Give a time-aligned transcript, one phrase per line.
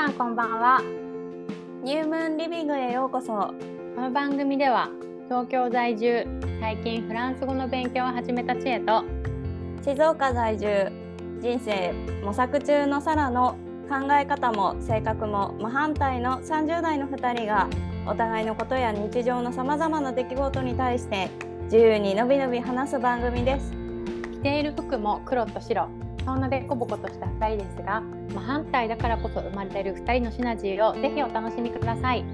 [0.00, 0.80] さんこんばんは。
[1.84, 3.52] ニュームーンリビングへようこそ。
[3.94, 4.88] この番組では
[5.28, 6.26] 東京在住
[6.58, 9.04] 最近フランス語の勉強を始めた知恵と
[9.84, 10.90] 静岡在住
[11.42, 11.92] 人生
[12.24, 13.58] 模索中のサラの
[13.90, 17.68] 考え方も性格も真反対の30代の2人が
[18.06, 21.28] お互いのことや日常のさまざまな出来事に対して
[21.64, 23.70] 自由にのびのび話す番組です。
[24.32, 25.90] 着ている服も黒と白
[26.24, 32.24] そんなでこぼことした2人ですが真反対だからこそ生まれる2人のシナジーをぜひお楽しみください。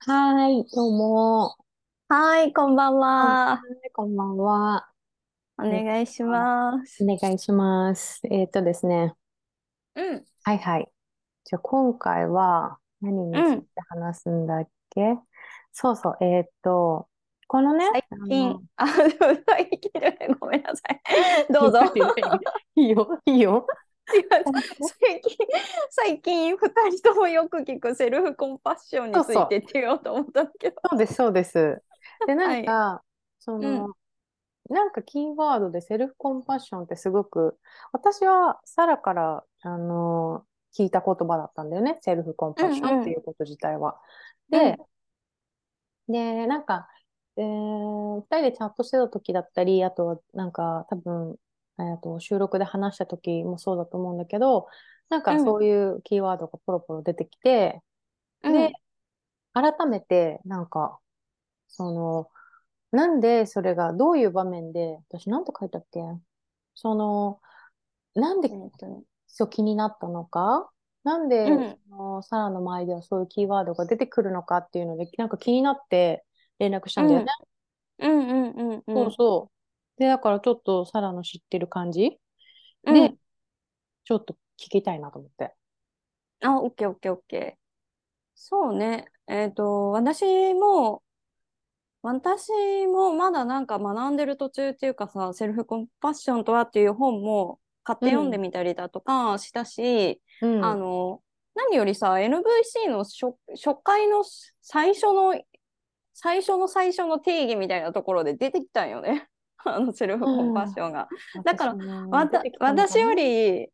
[0.00, 1.56] はいどうも。
[2.08, 3.60] はいこんばんは。
[3.92, 4.88] こんばんは。
[5.58, 7.04] お願いします。
[7.04, 8.22] お願いします。
[8.30, 9.12] えっ、とですね。
[9.94, 10.24] うん。
[10.44, 10.88] はいはい。
[11.44, 15.18] じゃあ今回は何について話すんだっけ、
[15.72, 17.08] そうそうえっ、と
[17.48, 18.92] このね、最近、あの、
[19.46, 21.00] 最近でごめんなさい。
[21.50, 21.80] どうぞ。
[22.76, 23.66] いいよ、いいよ。
[24.06, 24.44] 最
[25.22, 25.46] 近、
[25.90, 30.76] 最近二人ともよく聞くセルフコンパッションについてって言おうと思ったんだけど。
[30.90, 31.82] そうです、そうです。
[32.26, 33.06] で、なんか、はい、
[33.38, 33.92] その、うん
[34.70, 37.58] なんかキーワードでセルフコンパッションってすごく、
[37.90, 40.44] 私はサラから、あの、
[40.78, 41.98] 聞いた言葉だったんだよね。
[42.02, 43.98] セルフコンパッションっていうこと自体は。
[44.50, 44.76] で、
[46.06, 46.86] で、なんか、
[47.38, 51.36] えー、2人でチャットしてた時だったり、あとはなんか多分、
[51.78, 54.66] えー、と収録で話した時もそうだと思うんだけど、
[55.08, 57.80] なんかそういうキーワードがポロポロ出てきて、
[58.42, 58.72] うん、で、
[59.54, 60.98] 改めてなんか、
[61.68, 62.28] その、
[62.90, 66.00] なんでそれがどういう場面で、私なんて書いたっけ？
[66.74, 67.40] その、
[68.14, 68.50] なんで、
[69.26, 70.70] そう気になったのか？
[71.04, 71.78] なんで、うん。
[71.88, 76.24] そのサラの周りではそういうキーワードが出てくるのかっていうので、なんか気になって
[76.58, 77.26] 連絡したんだよね。
[77.98, 78.94] うんうんうんうん。
[78.94, 79.50] そうそ
[79.98, 80.00] う。
[80.00, 82.18] で、だからちょっとサラの知ってる感じ？
[82.84, 83.14] うんで、
[84.04, 85.54] ちょっと聞きたいなと思って。
[86.42, 87.58] あ、オッケーオッケーオッケー。
[88.34, 89.06] そうね。
[89.26, 91.02] えっ、と、私も、
[92.02, 92.52] 私
[92.86, 101.20] もまだなんか学んでる途中っていうかさ、セルフコンパッションとはっていう本も買って読んでみたりだとかしたし、うんあの、
[101.56, 104.22] 何よりさ、NVC の初初回の
[104.62, 105.34] 最初の、
[106.20, 109.28] 最初の最初の定義みたいなところで出てきたんよね。
[109.64, 111.08] あのセルフコンパッションが。
[111.44, 111.76] だから
[112.58, 113.68] 私より、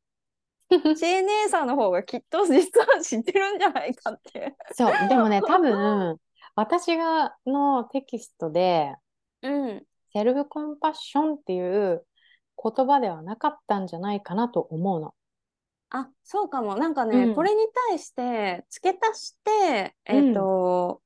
[0.69, 4.55] 知恵姉さんの方がきっと実は知ってるんじゃないかって。
[4.72, 6.19] そう、でもね、 多分、
[6.55, 8.94] 私がのテキストで、
[9.41, 9.87] うん。
[10.12, 12.05] セルフコンパッションっていう
[12.62, 15.15] 言葉ではなかったんじゃないかなと思うの。
[15.88, 16.76] あ、そうかも。
[16.76, 21.00] なんかね、うんこれに対して付け足して、えっ、と、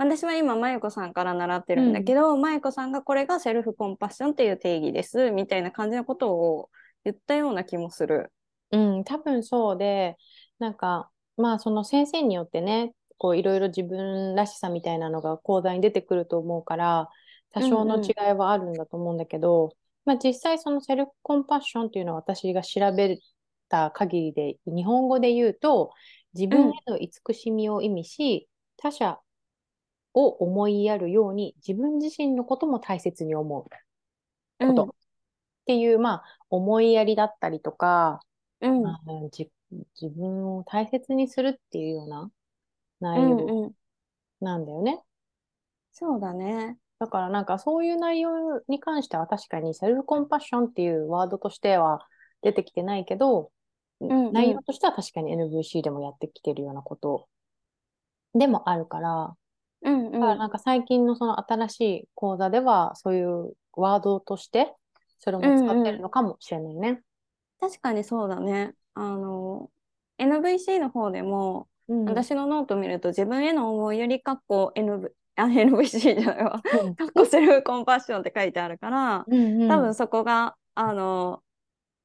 [0.00, 6.70] 私は今、まゆこさんから習ってるんだけど、まゆこさんがこれがセルフコンパッションっていう定義です、みたいな感じのことを
[7.04, 8.32] 言ったような気もする。
[8.70, 10.16] うん、多分そうで、
[10.58, 17.10] なんか、まあその先生によってね、こういろいろ自分らしさみたいなのが講座に出てくると思うから、
[17.50, 23.18] 多少の違いはあるんだと思うんだけど、まあ実際そのセルフコンパッションっていうのは私が調べ
[23.68, 25.92] た限りで、日本語で言うと、
[26.32, 29.20] 自分への慈しみを意味し、他者
[30.14, 34.84] を思いやるように自分自身のことも大切に思うこと。
[34.84, 34.86] っ
[35.66, 38.20] ていう、まあ、思いやりだったりとか、
[38.60, 38.82] うん。
[38.82, 38.98] まあ
[39.30, 39.50] じ
[40.00, 42.30] 自分を大切にするっていうようなう
[43.00, 43.72] 内容んうん。
[44.40, 45.00] なんだよね。
[45.92, 46.76] そうだね。
[46.98, 52.06] だからなんかそういう内容に関しては確かにセルフコンパッションっていうワードとしては
[52.42, 53.52] 出てきてないけど、
[54.00, 57.28] んうん内容としては確かに NVC でもやってきてるようなこと
[58.34, 59.36] でもあるから、
[59.82, 60.12] うんうん。
[60.12, 64.74] だからなんか最近のその新しい講座ではそういうワードとして
[65.18, 67.02] それも使ってるのかもしれないね。
[67.60, 68.74] 確かにそうだね。
[68.94, 69.70] あの、
[70.18, 76.62] NVC の方でも、うん私のノート見ると自分への思いやりかっこ NV、あ、NVC じゃないわ。
[76.84, 81.42] うんかっこセルフコンパッションって書いてあるから、うんうん多分そこが、あの、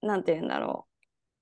[0.02, 0.88] なんて言うんだろ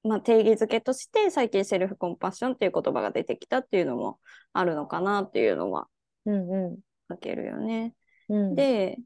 [0.04, 0.08] う。
[0.10, 4.20] まあ、定義づけとして最近セルフコンパッションっていう言葉が出てきたっていうのも
[4.52, 5.88] あるのかなっていうのは
[6.26, 6.80] うんう
[7.10, 7.96] 書けるよね。
[8.30, 8.98] んうんで、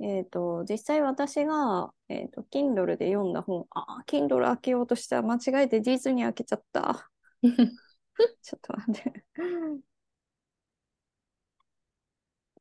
[0.00, 7.10] えっ、と、実際私が、えっ、と、Kindle で読んだ本、あ、Kindle 開けようとしたら間違えてディズニー開けちゃった。
[8.42, 9.24] ちょっと待って。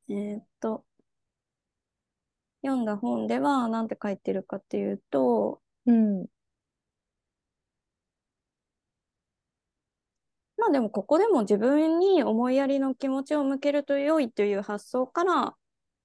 [0.10, 0.86] えっと、
[2.64, 6.28] 読んだ本では何て書いてるかっていうと、うん
[10.62, 15.56] まあでもここでも自分に思いやりの気持ちを向けると良いという発想から、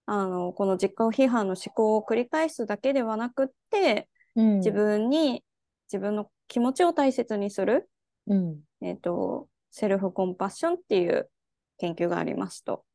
[0.06, 4.56] あの、この実家を批判の思考を繰り返すだけではなくって、うん。
[4.61, 5.44] 自分に
[5.93, 7.91] 自分の気持ちを大切にする、
[8.26, 8.61] うん。
[8.81, 11.29] えっと、セルフコンパッションっていう
[11.76, 12.87] 研究がありますと。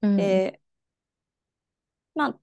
[0.00, 0.16] うん。
[0.16, 0.58] で、
[2.14, 2.38] まあ、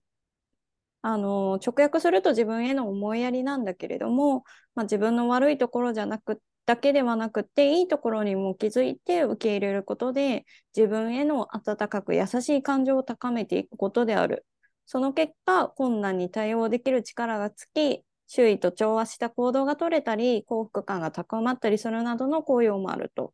[1.01, 4.44] あの、直訳すると自分への思いやりなんだけれども、
[4.75, 14.45] まあ、自分の悪いところじゃなく、だけではなくて、いいところにも気づいて受け入れることで、自分への温かく優しい感情を高めていくことである。
[14.85, 23.33] その結果、困難に対応できる力がつき、周囲と調和した行動が取れたり、幸福感が高まったりするなどの効用もあると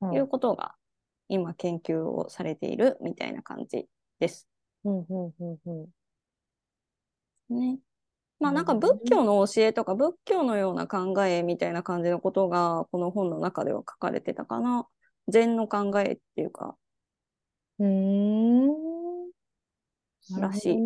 [0.00, 0.74] うんいうことが、
[1.28, 3.86] 今研究をされているみたいな感じ
[4.20, 4.48] です。
[4.84, 5.88] うんうんうんうん
[7.48, 7.78] ね。
[8.38, 14.86] まあなんか仏教の教えとか仏教のような考えみたいな感じのことがこの本の中では書かれてたかな。
[15.28, 16.76] 禅の考えっていうか、
[17.78, 19.30] うーん。
[20.40, 20.76] らしい。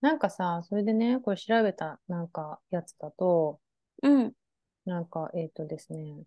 [0.00, 3.60] なんかさ、それでね、これ調べたなんかやつだと、
[4.02, 4.32] うん、
[4.84, 6.24] なんか、えっとですね、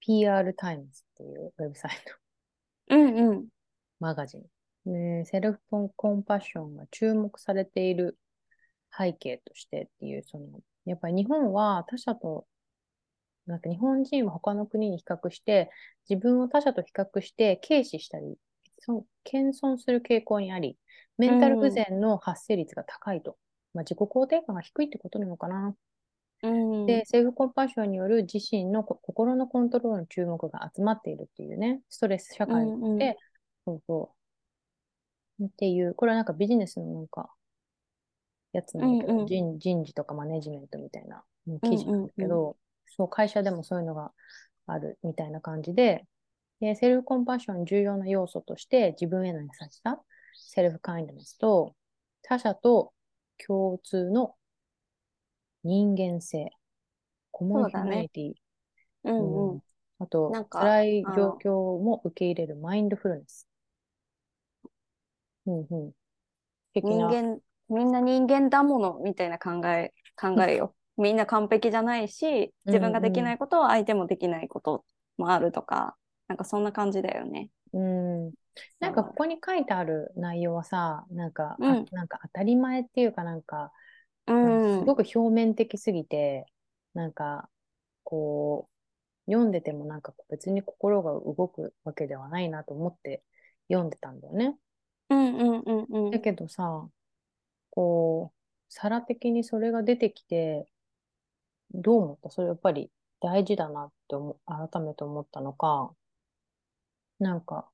[0.00, 1.90] PR タイムズっていうウェブサイ
[2.88, 3.48] ト、うん、うん、
[3.98, 4.53] マガジン。
[4.86, 8.18] ね、セルフコンパッションが注目されている
[8.96, 10.46] 背景としてっていう、その、
[10.84, 12.46] やっぱり日本は他者と、
[13.46, 15.70] なんか日本人は他の国に比較して、
[16.08, 18.36] 自分を他者と比較して軽視したり、
[18.78, 20.76] そ謙遜する傾向にあり、
[21.18, 23.36] メンタル不全の発生率が高いと。
[23.72, 25.74] まあ、自己肯定感が低いってことなのかな。
[26.42, 33.16] うん、で、セルフコンパッションによる自身のこ心のコントロールの注目が集まっているっていうね、ストレス社会うんうんで、
[33.64, 34.23] そうそう。
[35.42, 37.30] っていう、これはなんかビジネスのなんか、
[38.52, 39.26] やつなんだけど、うんうん。
[39.26, 44.12] 人人事とかマネジメントみたいなうん記事なんだけど、そう、会社でもそういうのが
[44.66, 46.06] あるみたいな感じで、
[46.60, 50.00] で、セルフコンパッション重要な要素として自分への優しさ、
[50.34, 51.74] セルフカインドネスと
[52.22, 52.92] 他者と
[53.44, 54.36] 共通の
[55.64, 56.50] 人間性、
[57.32, 58.34] コモンヒュニティ、
[59.04, 59.58] うん、ううん。
[59.58, 59.60] ん、
[59.98, 61.50] あと辛い状況
[61.80, 63.48] も受け入れるマインドフルネス。
[65.46, 65.92] うんうん。
[66.74, 67.08] 的な。
[67.08, 70.74] 人間、みんな人間だものみたいな考え、考えよ。
[70.96, 74.84] みんな完璧じゃないし、自分ができないことは相手もできないこと
[75.16, 75.96] もあるとか、
[76.28, 77.50] なんかそんな感じだよね。
[77.72, 78.34] うん。
[78.80, 83.72] なんかここに書いてある内容はさ、なんか、あうんなんか当たり前っていうかなんか、
[84.26, 86.46] うなんかん、すごく表面的すぎて、
[86.94, 87.50] なんか、
[88.04, 88.68] こ
[89.28, 93.24] う、読んでてもなんか別に心が動くわけではないなと思って
[93.68, 94.58] 読んでたんだよね。
[95.14, 96.18] うん、うん、うん、うんだ。
[96.20, 96.88] けどさ、
[97.70, 98.38] こう、
[98.68, 100.68] 皿的にそれが出てきて、
[101.74, 102.30] どう思った？
[102.30, 102.90] それやっぱり
[103.20, 104.38] 大事だなって思う、
[104.70, 105.94] 改めて思ったのか、
[107.18, 107.68] なんか、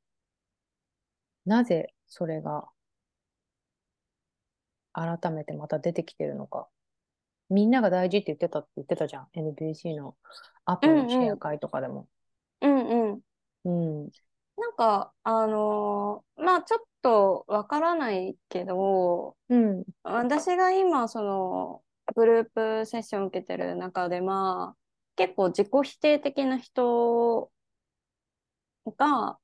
[1.44, 2.70] なぜそれが
[4.92, 6.68] 改めてまた出てきてるのか。
[7.50, 9.28] みんなが大事って言ってたって言ってたじゃん。
[9.34, 10.16] NBC の
[10.64, 12.08] 後のシェア会とかでも。
[12.60, 13.20] うん、うん。
[13.64, 13.70] う
[14.06, 14.10] ん。
[14.56, 19.84] なんか、あのーまあちょっとわからないけど、うん。
[20.02, 21.82] 私が今、その、
[22.14, 24.76] グループセッション受けてる中で、まあ、
[25.16, 27.50] 結構自己否定的な人
[28.96, 29.38] が、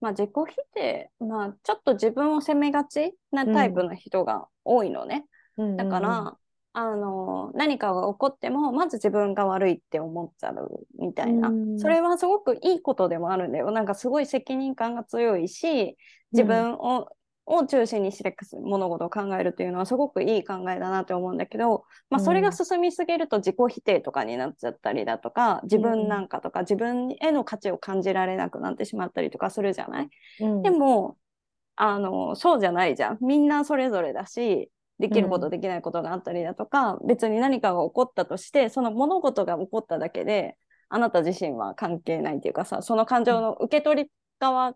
[0.00, 5.26] まあ自己否定、まあちょっと自分を責めがちなタイプの人が多いのね。
[5.56, 5.76] うん。
[5.76, 6.38] だから、
[6.76, 11.48] あの、何かが起こっても、まず自分が悪いって思っちゃうみたいな。
[11.48, 13.70] うんそれはすごくいいことでもあるんだよ。
[13.70, 15.96] なんかすごい責任感が強いし、
[16.32, 17.08] 自分を、
[17.46, 30.08] を中心にして物事を考えるというのはすごくいい考えだなって思うんだけど、まあそれが進みすぎると自己否定とかになっちゃったりだとか、自分なんかとか自分への価値を感じられなくなってしまったりとかするじゃない？
[30.40, 31.18] うん、でも、
[31.76, 33.18] あの、そうじゃないじゃん。
[33.20, 35.50] みんなそれぞれだし、できること、うん。
[35.50, 40.56] できないことがあったりだとか、別に何かが起こったとして、その物事が起こっただけで、
[40.88, 44.74] あなた自身は関係ないっていうかさ、その感情の受け取り側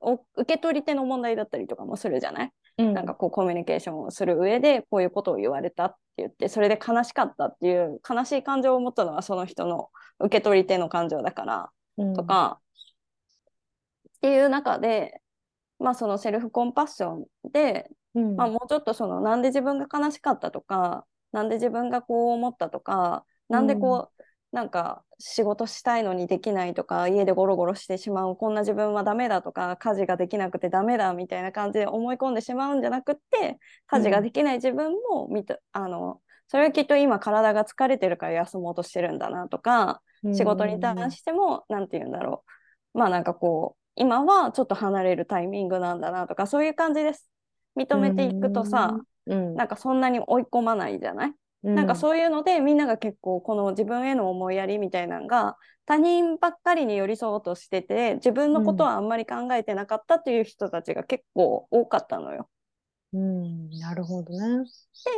[0.00, 9.88] を、受け取り手の問題だったりとかもするじゃない、うん、なんかこうコミュニケーションをする上で、こういうことを言われたって言って、それで悲しかったっていう、悲しい感情を持ったのはその人の
[10.20, 12.60] 受け取り手の感情だから、うん、とか、
[14.18, 15.20] っていう中で、
[15.78, 40.02] まあそのセルフコンパッションで、うん、まあもうちょっとそのなんで自分が悲しかったとか、なんで自分がこう思ったとか、なんでこう、なんか仕事したいのにできないとか、家でゴロゴロしてしまう、こんな自分はダメだとか、家事ができなくてダメだみたいな感じで思い込んでしまうんじゃなくって、家事ができない自分も見た、あの、それはきっと今体が疲れてるから休もうとしてるんだなとか、
[40.32, 42.44] 仕事に対しても、なんて言うんだろ
[42.94, 42.98] う。
[42.98, 47.28] まあなんかこう、今はちょっと離れるタイミングなんだなとか、そういう感じです。
[47.76, 51.32] 認めていくとさ、うん、なんかそんなに追い込まないじゃない、
[51.64, 62.48] うん、なんかそういうのでみんなが結構この自分への思いやりみたいなのが他人ばっかりに寄り添おうとしてて自分のことはあんまり考えてなかったっていう人たちが結構多かったのよ。
[63.12, 64.64] うん、なるほどね。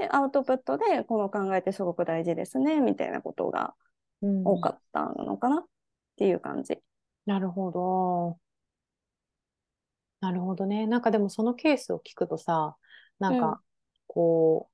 [0.00, 3.74] でアウトプットでこの考えってすごく大事ですねみたいなことが
[4.24, 5.56] うん、多かったのかな？
[5.56, 5.64] っ
[6.16, 6.78] ていう感じ。
[7.26, 8.38] なるほど。
[10.22, 10.86] なるほどね。
[10.86, 12.76] なんかでもそのケースを聞くとさ、
[13.20, 13.62] なんうんか、
[14.08, 14.70] こ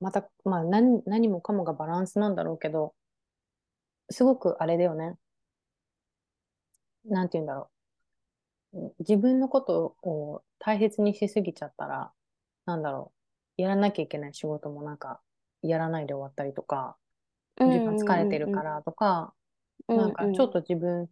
[0.00, 2.94] う、また、まあ何、何もかもがバランスなんだろうけど、
[4.10, 5.18] すごくあれだよね。
[7.04, 7.70] なんて言うんだろ
[8.72, 8.94] う。
[9.00, 12.12] 自分のことを大切にしすぎちゃったら、
[12.66, 13.12] なんだろ
[13.58, 13.62] う。
[13.62, 15.20] やらなきゃいけない仕事もなんか、
[15.62, 16.96] やらないで終わったりとか、
[17.66, 19.34] 自分疲れてるからとか、
[19.88, 21.08] なんかちょっと自分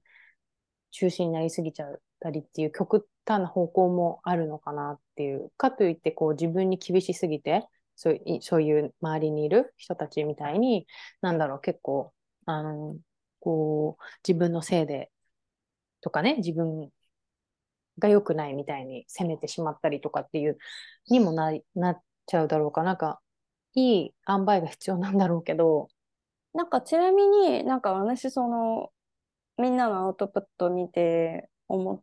[0.90, 5.50] 中心になりすぎちゃったりっていう極端な方向もあるのかなっていう。
[5.56, 10.86] かといってこう自分に厳しすぎて、そういそういう周りにいる人たちみたいに、
[11.20, 12.12] なんだろう、結構、
[12.46, 12.96] あの、
[13.40, 15.10] こう、自分のせいで、
[16.00, 16.90] とかね、自分
[17.98, 20.58] が良くないみたいに責めてしまったりとかっていう、
[21.10, 22.82] にもな、なっちゃうだろうか。
[22.82, 23.20] なんか、
[23.74, 25.88] いい塩梅が必要なんだろうけど、
[26.54, 28.90] なんかちなみになんか私その
[29.60, 32.02] みんなのアウトプット見て思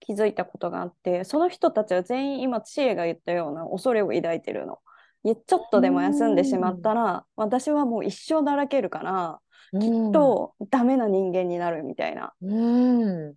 [0.00, 4.78] 気づいたことがあってその人たちは全員今知恵が言ったような恐れを抱いてるの。
[5.24, 9.38] ちょっとでも休んでしまったら私はもう一生だらけるから
[9.78, 13.34] きっとダメな人間になるみたいなっうん。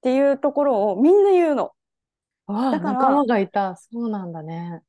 [0.00, 1.72] ていうところをみんな言うの。
[2.46, 3.74] だから仲間がいた。
[3.76, 4.82] そうなんだね。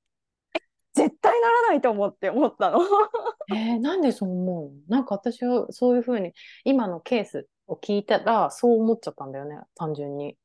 [0.93, 2.79] 絶対ならないと思って思ったの。
[3.49, 4.69] えー、なんでそう思う？
[4.69, 6.33] のなんか私はそういうふうに、
[6.63, 10.37] 今のケースを聞いたら、そう思っちゃったんだよね、単純に。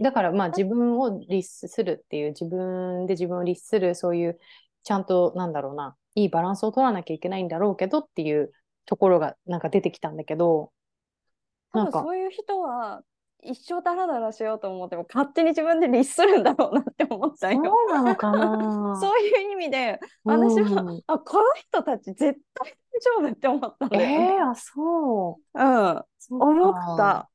[0.00, 4.38] だからまあ自分を律するっていう、自分で自分を律する、そういう、
[4.82, 8.52] ちゃんと、なんだろうな、いいバランスを取らなきゃいけないんだろうけどっていう
[8.86, 10.72] ところがなんか出てきたんだけど、
[11.72, 13.02] なんか、多分そういう人は
[13.44, 17.62] 一生ダラダラしようと思っても勝手に自分で律するんだろうなって思ったそよ。
[17.88, 24.36] うなのかな そういう意味で私は、うんあこの人たち絶対大丈夫って思ったんだよえね。
[24.40, 25.58] ー、あ、そう。
[25.58, 27.30] うん、思った。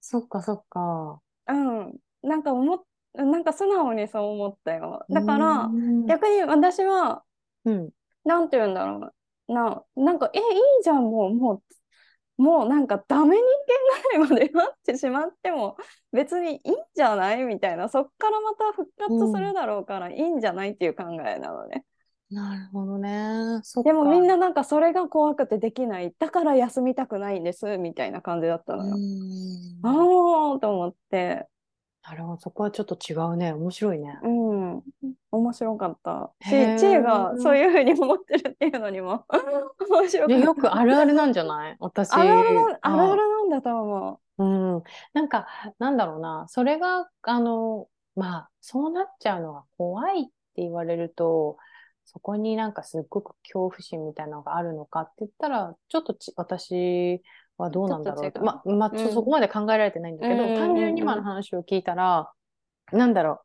[0.00, 1.20] そっかそっか。
[1.48, 2.82] うん、なんか思っ
[3.14, 5.04] なんか素直にそう思ったよ。
[5.10, 7.24] だからうん逆に私は
[7.64, 7.90] うん。
[8.24, 9.12] なんて言うんだろ
[9.48, 10.44] うななんかえいい
[10.82, 11.62] じゃんもうも
[12.38, 13.42] うもうなんかダメ人
[14.18, 15.76] 間ぐらいまでな ってしまっても
[16.12, 17.44] 別にいいんじゃない？
[17.44, 20.70] みたいなそっからまた復活するだろうからいいんじゃない？
[20.72, 21.84] っていう考えなのね。
[22.30, 23.60] なるほどね。
[23.84, 28.96] でもかみんななんかそれが怖くてできないだから休みたくないんですみたいな感じだったのよ。
[28.96, 31.46] うんああと思って
[32.08, 32.40] なるほど。
[32.40, 33.52] そこはちょっと違うね。
[33.52, 34.18] 面白いね。
[34.22, 34.82] うん
[35.32, 39.24] 面白かったし知恵がそういうふうに思ってるっていうのにも
[39.90, 40.36] 面白かった。
[40.36, 41.76] でよくあるあるなんじゃない？
[41.80, 42.12] 私。
[42.12, 43.22] あるあるなんあるある。
[43.22, 44.82] るなんだと思うん。
[45.14, 45.46] なんか、
[45.78, 46.44] なんだろうな。
[46.48, 51.56] それが、あの、まあ、そうなっちゃうのが怖いって言われると、
[52.06, 57.22] そこになんかすっごく恐怖心みたいなのがあるのかって言ったら、ちょっとち私
[57.58, 58.42] はどうなんだろうと。
[58.42, 62.30] ま、まあ、そこまで考えられてないんだけど、うん単純に今の話を聞いたら、
[62.92, 63.40] なんだろう。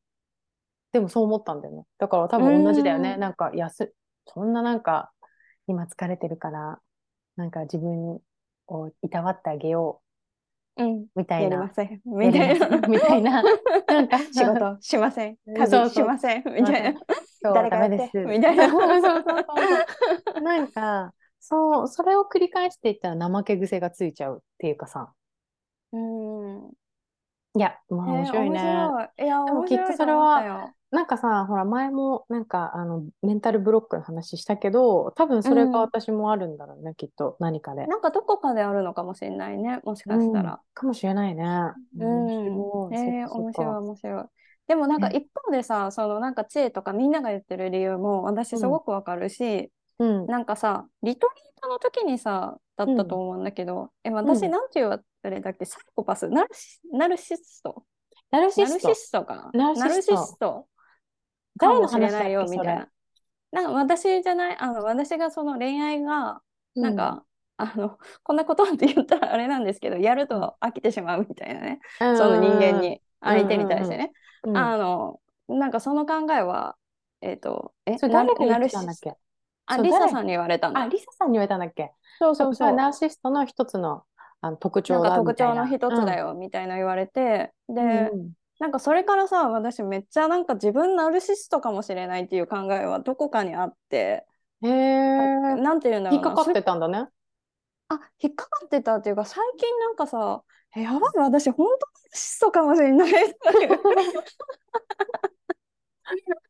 [0.94, 1.84] でもそう思ったんだよね。
[1.98, 3.14] だから多分同じだよね。
[3.14, 3.20] うん。
[3.20, 3.94] なんか、やす、
[4.28, 5.12] そんななんか、
[5.68, 6.80] 今疲れてるから、
[7.38, 8.20] なんか自分
[8.68, 10.02] をいたわってあげよ
[10.78, 10.84] う。
[10.84, 11.02] うん。
[11.04, 11.72] う、みたいな。
[12.06, 12.88] みたいな。
[12.88, 13.42] みたいな。
[13.88, 15.38] なんか、 仕事しません。
[15.48, 16.44] 家事しません。
[16.54, 17.00] みたいな
[17.42, 18.18] 今ダメです。
[18.20, 25.14] みたいなそうそうそうそう なんか、そう、それを繰り返していったら怠け癖がついちゃうっていうかさ。
[25.92, 26.72] うん
[27.54, 28.60] いや、まあ面白いね。
[29.18, 37.88] えーいいやでも面白いきっとそれはなんかさ、ほら、前も、なんか、あの、メンタルブロックの話したけど、多分それがうん私もあるんだろうね、きっと、何かで。
[37.88, 40.62] なんかどこかであるのかもしれないねもしかしたうんら。
[40.74, 41.44] かもしれないね。
[41.98, 44.24] うんえー面白い面白い。
[44.72, 50.26] でもなんかね一方でさ、そのなんか知恵とかみんなが言ってる理由も私すごくわかるし、うん。
[50.28, 54.52] なんかさ、リトリートの時にさ、だったと思うんだけど、え、私うん。
[54.52, 57.84] なんていうあれだっけ、サイコパス、ナルシナルシスト？
[58.32, 59.26] ナルシスト。
[59.26, 59.90] かナルシスト。
[59.90, 60.54] ナルシスト。
[60.62, 60.66] か
[61.58, 62.88] 誰のもしれ話だよみたいな。
[63.52, 66.40] なんか私じゃない、あの私がその恋愛が、
[66.76, 67.26] なんか、
[67.58, 74.12] あの、こんなことって言ったらあれなんですけど、やると飽きてしまうみたいなね、うん、その人間うんに、相手に対してね。
[74.44, 76.76] うん、あの、なんかその考えは、
[77.22, 79.14] えっ、と、え、それ誰が言ってたんだっけ？
[79.68, 80.88] あ、リサさんに言われたんあ、だ。
[80.88, 81.92] リサさんに言われたんだっけ？
[82.20, 82.70] そうそうそう。
[82.70, 84.04] れナルシストの一つの
[84.42, 88.32] あの特徴だ特徴の一つだよみたいな言われて、うんで、うん。
[88.60, 94.26] なんかそれからさ私めっちゃなんか自分ナルシストかもしれないっていう考えはどこかにあって。
[94.64, 95.56] へえ。
[95.56, 96.28] なんていうんだろうな。
[96.28, 97.08] 引っかかってたんだね。
[97.96, 100.44] あ引っかかってたっていうか最近なんかさ
[100.76, 103.12] えやばい私本当に質素かもしれない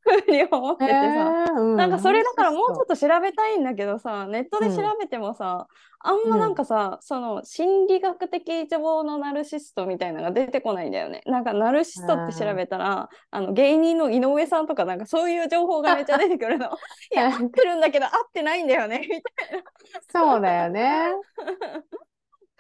[0.01, 1.51] ふうに思っててさ。
[1.75, 5.67] なんかそれだからもうちょっと調べたいんだけどさネットで調べてもさ、
[5.99, 11.21] あんまなんかさ、その心理学的上のナルシストみたいなのが出てこないんだよね。
[11.25, 16.67] なんかナルシストって調べたら、あの芸人の井上さんとかなんかそういう情報がめっちゃ出てくるの。
[17.13, 19.63] いや合ってるんだけど合ってないんだよねみたいな。
[20.09, 21.11] そうだよね。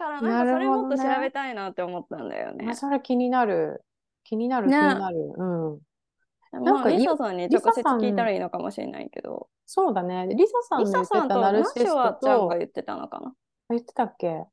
[0.01, 2.65] からなんかそれもっと調べたいなって思ったんだよね。
[2.65, 3.83] まあ、それ気になる。
[4.23, 5.17] 気になる、気になる。
[5.37, 5.43] う
[5.75, 5.79] ん。
[6.51, 9.47] なんかリサさんに直接聞いたらいいのかもしれないけど。
[9.65, 10.27] そうだね。
[10.35, 12.17] リサさんの言ってたナルシストと。
[12.21, 13.33] ちゃんが言ってたのかな？
[13.69, 14.45] 言ってたっけ？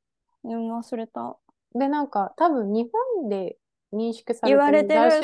[0.44, 1.36] でも忘れた。
[1.74, 2.88] で、なんか多分日
[3.20, 3.56] 本で
[3.92, 5.22] 認識されてるナル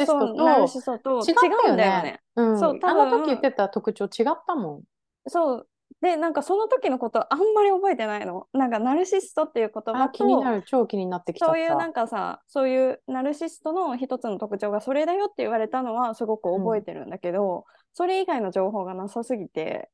[0.66, 1.34] シストと違
[1.68, 2.20] うんだよね。
[2.34, 4.82] うん、そうあの時言ってた特徴違ったもん。
[5.28, 5.68] そう
[6.00, 8.46] でなんかその時のことあんまり覚えてないの。
[8.52, 10.62] なんかナルシストっていう言葉と気になる。
[10.66, 11.46] 超気になってきた。
[11.46, 17.62] そういうなんかさそういうナルシストの一つの特徴がそれだよって言われたのはすごく覚えてるんだけど、うん、
[17.94, 19.88] それ以外の情報がなさすぎて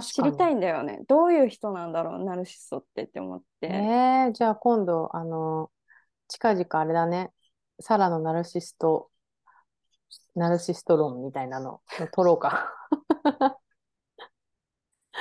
[0.00, 1.00] 知りたいんだよね。
[1.08, 3.66] どういう人なんだろうナルシストってって思って。
[3.66, 5.70] えー、じゃあ今度あの
[6.28, 7.30] 近々あれだね。
[7.80, 9.10] サラのナルシスト
[10.34, 11.80] ナルシスト論みたいなの
[12.12, 12.72] 取ろうか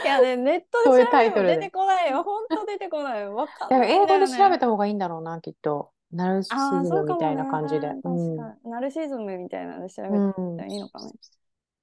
[0.04, 2.24] いやね、ネットで調べても出てこないよ。
[2.24, 3.36] 本当出てこないよ。
[3.36, 5.92] わかんない、ね、英語で調べた方がいいんだろうな、きっと。
[6.12, 7.94] ナルシズムみたいな感じで。
[7.94, 8.38] ねうん、
[8.72, 11.06] ナルシズムみたいなので調べたらいいのかね。
[11.06, 11.12] うん、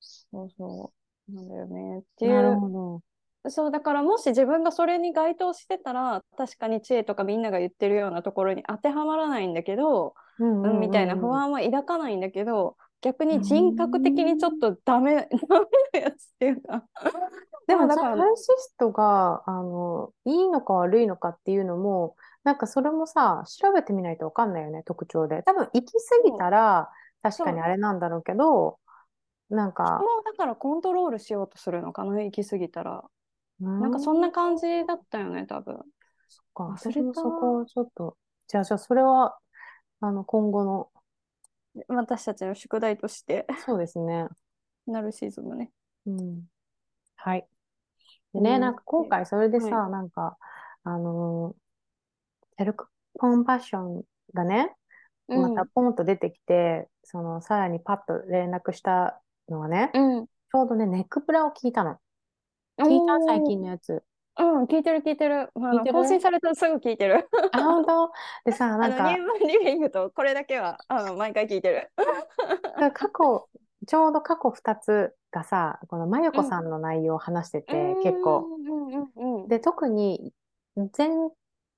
[0.01, 0.93] そうそ
[1.29, 1.35] う。
[1.35, 1.99] なんだよね。
[1.99, 2.35] っていう。
[2.35, 3.01] なるほど。
[3.49, 16.85] そうだからもし自分がそれに該当してたら確かに知恵とかみんなが言ってるようなところに当てはまらないんだけど、うん、みたいな不安は抱かないんだけど逆に人格的にちょっとダメ、 ダメなやつっていうか。
[17.67, 25.43] でもだからナルシストがあのいいのか悪いのかっていうのもなんかそれもさ調べてみないと分かんないよね特徴で。
[25.45, 26.91] 多分行き過ぎたら
[27.23, 28.81] 確かにあれなんだろうけど
[29.51, 33.05] なんかもうだからコントロールしようとするのかな行き過ぎたら。
[33.61, 35.77] なんかそんな感じだったよね多分。
[36.29, 37.21] そっか忘れた。
[37.21, 38.17] そこちょっと
[38.49, 39.39] じゃあじゃあそれは
[40.01, 40.89] あの今後の
[41.89, 43.47] 私たちの宿題として。
[43.65, 44.27] そうですね。
[44.87, 45.71] ナルシズムね。
[46.07, 46.43] うん。
[47.17, 47.47] はい。
[48.33, 50.37] でね、なんか今回それでさ、はい、なんか、
[50.85, 52.87] あのー、セルフ
[53.19, 54.03] コンパッション
[54.35, 54.75] がね、
[55.29, 61.99] またポンと出てきて、うん、その、さらにパッと連絡したのはね、うん、ちょうどね、ネックプラを聞いたの。
[62.79, 64.03] 聞いた最近のやつ。
[64.41, 65.51] うん、聞いてる聞いてる。
[65.55, 67.29] まあ、更新されたらすぐ聞いてる。
[67.53, 68.11] あ、本当
[68.45, 69.11] でさ、 なんか。
[69.11, 71.91] ニューマンリビングとこれだけはあの毎回聞いてる。
[72.95, 73.49] 過去、
[73.87, 78.47] ちょうど過去2つがさ、このまゆこさんの内容を話してて、うん、結構。
[79.49, 80.33] で、特に
[80.97, 81.11] 前、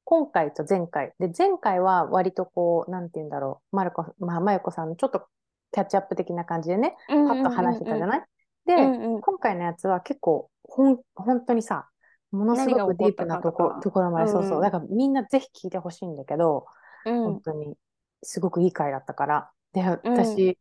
[0.05, 1.13] 今回と前回。
[1.19, 5.27] で、前回は割とこう、なんて言うんだろう、まるこ、まあ、まゆこさんのちょっと
[5.73, 8.25] キャッチアップ的な感じでね、パッと話してたじゃない？
[8.67, 11.89] で、うんうん、今回のやつは結構、ほん、本当にさ、
[12.33, 14.63] ものすごくディープなとこところまで、そうそう。
[14.63, 16.67] だからみんなぜひ聞いてほしいんだけど、
[17.05, 17.77] うん、本当に、
[18.23, 19.51] すごくいい回だったから。
[19.73, 20.59] で、私、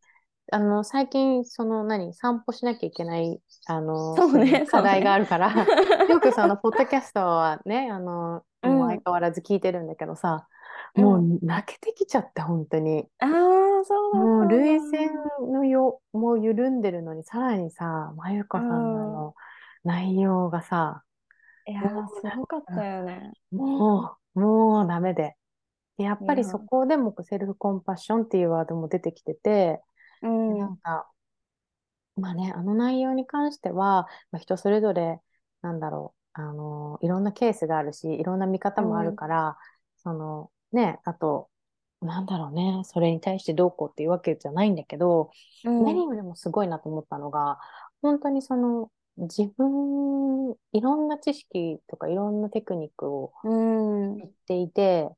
[0.51, 5.65] あの、最近、その何、散歩しなきゃいけない、あの、ね、課題があるから、ね、
[6.09, 10.47] よくその、ポッドキャストはね、あの、うん、相変わらず聞いてるんだけどさ、
[10.95, 13.07] もう泣けてきちゃって、本当に。
[13.19, 13.29] ああ、
[13.85, 15.09] そうもう、涙腺
[15.51, 19.35] のよ、もう緩んでるのに、さらにさ、まゆこさんの
[19.85, 21.03] 内容がさ、
[21.67, 23.31] いやすごかったよね。
[23.51, 25.35] もう、もうダメで。
[25.97, 29.81] やっぱりそこでもセルフコンパッションっていうワードも出てきてて、
[30.21, 31.07] うん、なんか、
[32.15, 35.19] まあね、あの内容に関しては、まあ、人それぞれ、
[35.61, 39.55] なんだろう、あの、いろんなケースがあるし、いろんな見方もあるから、うん、
[39.97, 41.49] その、ね、あと、
[42.01, 45.29] なんだろうね、それに対してどうこうっていうわけじゃないんだけど、
[45.63, 47.59] うん、何よりもすごいなと思ったのが、
[48.01, 55.09] 本当にその、自分、いろんな知識とかいろんなテクニックを知っていて、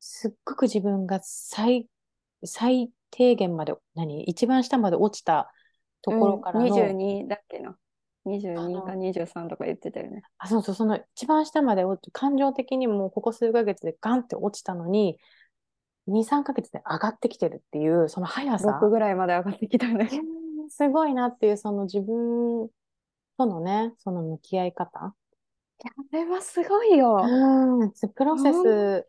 [0.00, 1.88] すっごく自分が最、
[2.44, 4.22] 最低限まで、何？
[4.24, 5.50] 一番下まで落ちた
[6.02, 7.76] ところからの、うん、22だっけな。
[8.26, 10.22] 22か23とか言ってたよね。
[10.36, 15.18] あ、そうそう、その一番下まで落ち、感情的にもここ数ヶ月でガンって落ちたのに、
[16.08, 18.78] 2、3ヶ月で上がってきてるっていう、その速さ。
[18.82, 20.10] 6ぐらいまで上がってきたね。
[20.68, 22.68] すごいなっていう、その自分
[23.38, 25.14] とのね、その向き合い方。
[25.82, 27.22] いや、あれはすごいよ。
[27.24, 29.08] うん、プロセス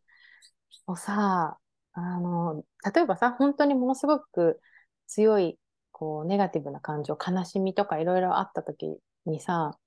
[0.88, 1.60] をさ、
[1.94, 2.64] あの、
[2.94, 4.62] 例えばさ、本当にものすごく、
[5.10, 5.60] 強い
[5.92, 9.78] こうネガティブな感情悲しみとかいろいろあった時にさ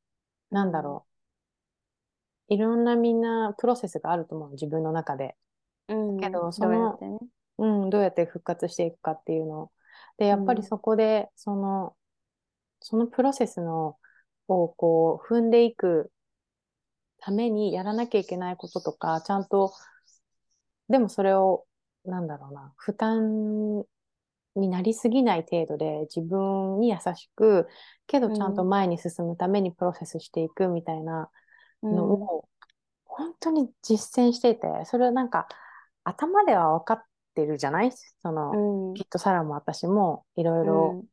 [0.50, 1.06] なんだろ
[2.50, 5.36] ういろんなみんなプロセスがあると思う自分の中で。
[5.88, 7.18] うん、けどそどうやのってね。
[7.58, 9.70] うん、どうやって復活していくかっていうの
[10.18, 11.94] でやっぱりそこでその
[12.80, 13.96] そのプロセスの
[14.48, 16.10] をこう踏んでいく
[17.18, 19.72] ためにやらなきゃいけないこととかちゃんと
[20.88, 21.64] でもそれを
[22.04, 23.84] なんだろうな負担
[24.54, 27.68] になりすぎない程度で自分に優しく
[28.06, 31.30] けどちゃんと前に進むためにプロセスしていくみたいな
[31.82, 32.12] のうん。
[32.12, 32.48] を
[33.04, 35.46] 本当に実践していてそれはなんか
[36.04, 37.02] 頭では分かっ
[37.34, 37.92] てるじゃない？
[38.22, 38.94] その、うん。
[38.94, 41.04] きっとサラも私もいろいろ、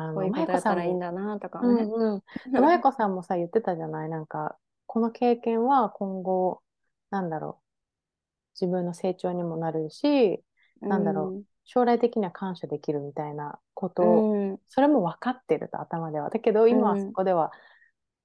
[0.00, 1.12] あの、こういうことやったらいいんだ。
[1.12, 1.82] だなとかね。
[1.82, 2.52] うんうん。
[2.52, 4.08] でまゆこさんもさ、言ってたじゃない？
[4.08, 6.62] なんか、この経験は今後、
[7.10, 7.64] なんだろう。
[8.60, 10.42] 自分の成長にもなるし、
[10.80, 14.58] なんだろ将来的には感謝できるみたいなことを、うん。
[14.68, 16.30] それも分かってると頭では。
[16.30, 17.52] だけど、今はうんそこでは、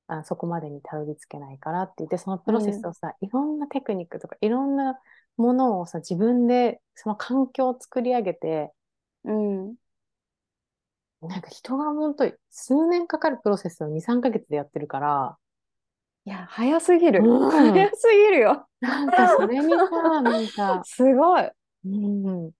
[0.07, 4.99] あそこまでにたどり着けないからって言って、そのプロセスをさ、いろんなテクニックとか、いろんな
[5.37, 8.71] ものをさ、自分でその環境を作り上げて、
[9.23, 9.75] うん。
[11.27, 15.37] なんか人が本当に数年かかるプロセスを2、3ヶ月でやってるから、
[16.25, 17.21] いや、早すぎる。
[17.23, 18.67] うん早すぎるよ。
[18.81, 21.51] なんかそれにさ、なんか、 すごい。
[21.85, 22.51] うん、っ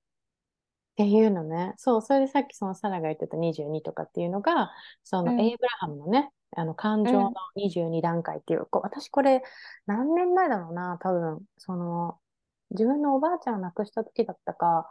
[0.96, 1.74] ていうのね。
[1.78, 4.72] そう、それでさっきそのサラが言ってた22とかっていうのが、
[5.04, 9.44] そのうんエイブラハムのね、あの感情の22段階っていう、こう私これ
[9.88, 12.20] 何年前だろうな、多分、その、
[12.70, 14.88] 自分のおばあちゃんを亡くした時だったか、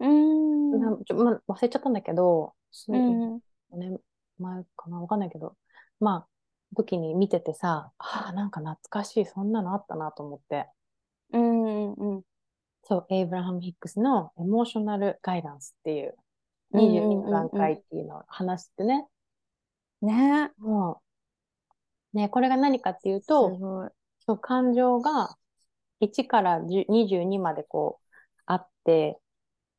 [0.00, 0.80] うん。
[0.80, 3.38] なちょま、忘れちゃったんだけど、すうん。
[3.70, 4.00] 5年
[4.38, 5.56] 前かな、わかんないけど、
[6.00, 6.28] まあ、
[6.76, 10.68] 時に見ててさ、ああ、なんか懐かしい、そんなのあったなと思って。
[11.32, 11.92] うん。
[11.92, 12.22] うん。
[12.84, 16.14] そう、エイブラハム・ヒックスのエモーショナル・ガイダンスっていう
[16.72, 19.06] うんうんうん22の段階っていうのを話してね。
[20.02, 21.00] ねも
[22.14, 23.90] う、ね、これが何かっていうすと。
[24.20, 25.36] そう感情が
[26.00, 28.06] 1から10 22までこう
[28.44, 29.18] あって、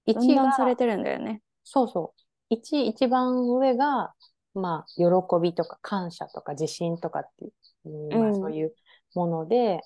[0.05, 1.41] 1が分断されてるんだよね。
[1.63, 2.21] そうそう。
[2.49, 4.13] 一、一番上が、
[4.53, 5.05] まあ、喜
[5.41, 7.47] びとか感謝とか自信とかってい
[7.89, 8.75] う、まあ、うんそういう
[9.15, 9.81] もので、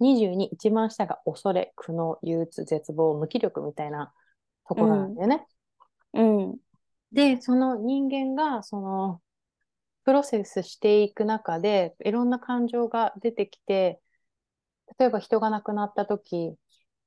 [0.00, 4.12] 22、一番下が恐れ、苦悩、憂鬱、絶望、無気力みたいな
[4.68, 5.46] ところなんだよね。
[6.14, 6.58] うん。
[7.12, 9.22] で、その人間が、その、
[10.04, 14.00] プロセスしていく中で、いろんな感情が出てきて、
[14.98, 16.56] 例えば人が亡くなった時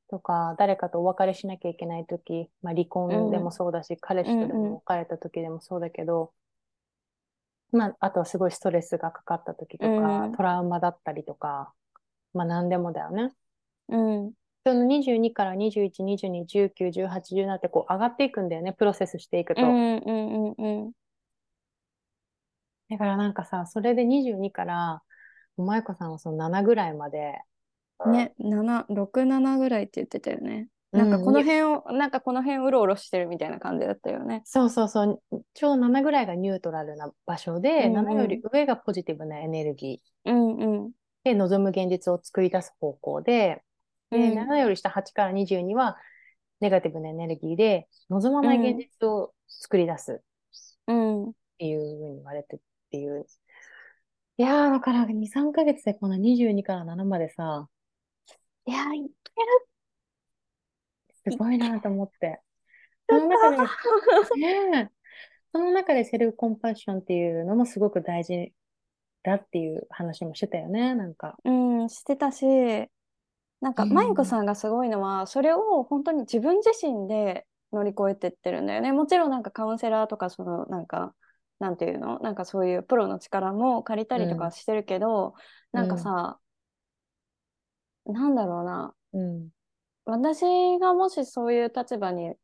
[0.10, 6.34] とか、誰かとお別れしなきゃいけない時、まあ、離婚でもそうだし、彼氏とでうんうんも別れた時でもそうだけど、
[7.72, 9.92] まあ、あとはすごいストレスがかかった時とか、
[10.26, 11.74] うんトラウマだったりとか、
[12.34, 13.34] まあ何でもだよね。
[13.90, 14.34] うん。
[14.66, 19.62] その22から21、22、19、18、17ってこう上がっていくんだよね、プロセスしていくと。
[19.62, 19.98] うん。
[19.98, 20.52] うん。
[20.58, 20.92] うん。
[22.90, 25.04] だからなんかさ、それで22から、
[25.58, 27.42] 舞子さんはその7ぐらいまで、
[28.08, 30.68] ね、7、6、7ぐらいって言ってたよね。
[30.92, 34.42] なんかこのうん辺を、なんかこの辺うろうろしてるみたいな感じだったよね。
[34.46, 35.22] そうそうそう、
[35.54, 40.86] ちょうど7ぐらいがニュートラルな場所で、うんうん7より上がポジティブなエネルギうんうん。
[40.88, 40.90] ー
[41.24, 43.64] で望む現実を作り出す方向で、
[44.10, 45.98] で、うん7より下8から22は
[46.62, 50.22] ネガティブなエネルギーで望まない現実を作り出す
[50.88, 51.30] うん。
[51.30, 52.60] っていうふうに言われてっ
[52.92, 53.26] ていう。
[54.38, 57.68] いやー、だから2、3ヶ月でこの22から7までさ、
[58.68, 59.42] いやー、いけ
[61.28, 62.42] るすごいなと思って。
[63.10, 63.52] その中
[64.36, 64.92] で、ねえ、
[65.52, 68.54] その中でセルフコンパッションっていうのもすごく大事
[69.24, 71.38] だっていう話もしてたよね、なんか。
[71.44, 72.46] うん、してたし、
[73.62, 78.92] なんか、うんまゆこさんがすごいのは、それを本当に自分自身で乗り越えてってるんだよね。
[78.92, 81.14] もちろんなんかカウンセラーとか、その、なんか、
[81.60, 82.20] なんていうの？
[82.20, 85.36] なんかそういうプロの力も借りたりとかしてるけど、
[85.72, 86.38] なんかさ、
[88.06, 88.94] なんだろうな。
[89.14, 89.50] うん。
[90.06, 90.44] 私
[90.80, 92.36] がもしそういう立場に、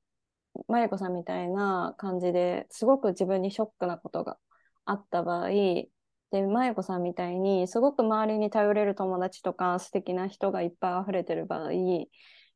[0.67, 4.38] まゆこさんみたいな感じですごく自分にショックなことが
[4.86, 5.89] あった場合、で、
[6.47, 11.71] まゆこさんみたいにすごく周りに頼れる友達とか素敵な人がいっぱい溢れてる場合、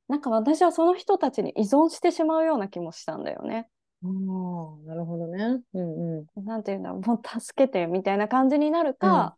[0.07, 3.67] なんか私はその人たちに依存してしまうような気もしたんだよね。
[4.03, 5.61] ああ、なるほどね。
[5.73, 9.35] うんうなんていうんだろう、もう助けてみたいな感じになるか、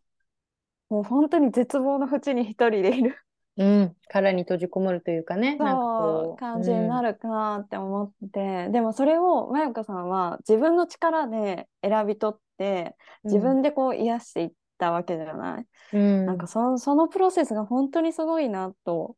[0.88, 3.14] もう本当に絶望の淵に一人でいるん。
[3.58, 3.96] うん。
[4.08, 6.36] 殻に閉じこもるというかね、そう。
[6.38, 16.26] 感じになるかって思って、でもそれをまゆかさんは自分の力で選び取ってうん自分でこう癒していったわけじゃない、うん。
[16.26, 19.16] なんかそそのプロセスが本当にすごいなと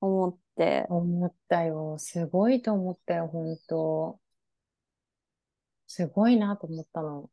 [0.00, 1.98] 思って、思ったよ。
[1.98, 4.18] すごいと思ったよ、本当。
[5.86, 7.30] すごいなと思ったの。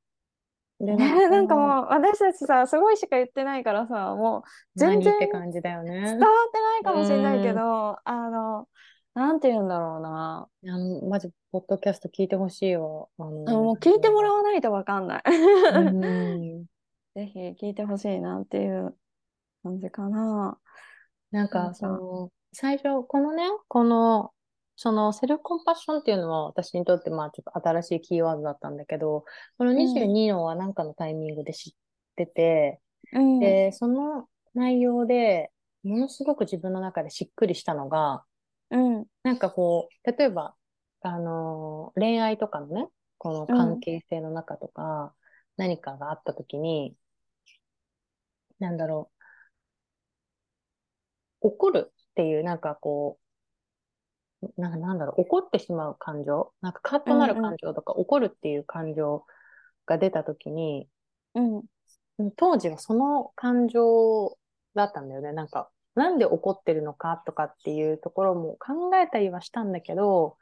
[0.79, 5.91] で、ね、なんかもう私たちさすごいしか言ってないからさもう全然何って感じだよね。
[6.01, 6.19] 伝わっ
[6.51, 8.67] てないかもしれないけどあの
[9.15, 13.09] なんて言うんだろうなあの、マジ、ポッドキャスト聞いてほしいよ。
[13.19, 13.29] あの
[13.61, 15.23] もう聞いてもらわないとわかんない。
[15.25, 16.65] うん。
[17.15, 18.97] ぜひ聞いてほしいなっていう
[19.61, 20.57] 感じかな。
[21.29, 24.31] なんかその、最初、このね、この、
[24.75, 29.25] そのセルフコンパッションっていうのは私にとってまあちょっと新しいキーワードだったんだけど、
[29.57, 31.73] この22のは何かのタイミングで知っ
[32.15, 32.81] てて、
[33.11, 33.39] うん。
[33.39, 35.51] で、その内容で
[35.83, 38.25] ものすごく自分の中でしっくりしたのが、
[38.69, 39.05] うん。
[39.23, 40.55] なんかこう、例えば、
[41.01, 45.15] あのー恋愛とかのね、この関係性の中とか、
[45.57, 46.95] 何かがあった時に、
[48.59, 49.11] なんだろ
[51.41, 53.22] う、怒るっていう、なんかこう、
[54.57, 59.25] なんかなんだろう、怒ってしまう感情、なんかカッとなる感情とか、怒るっていう感情
[59.85, 60.87] が出た時に、
[61.35, 61.63] うん。
[62.35, 64.37] 当時はその感情
[64.75, 65.31] だったんだよね。
[65.33, 70.37] なんか、なんで怒ってるのかとかっていうところも考えたりはしたんだけど、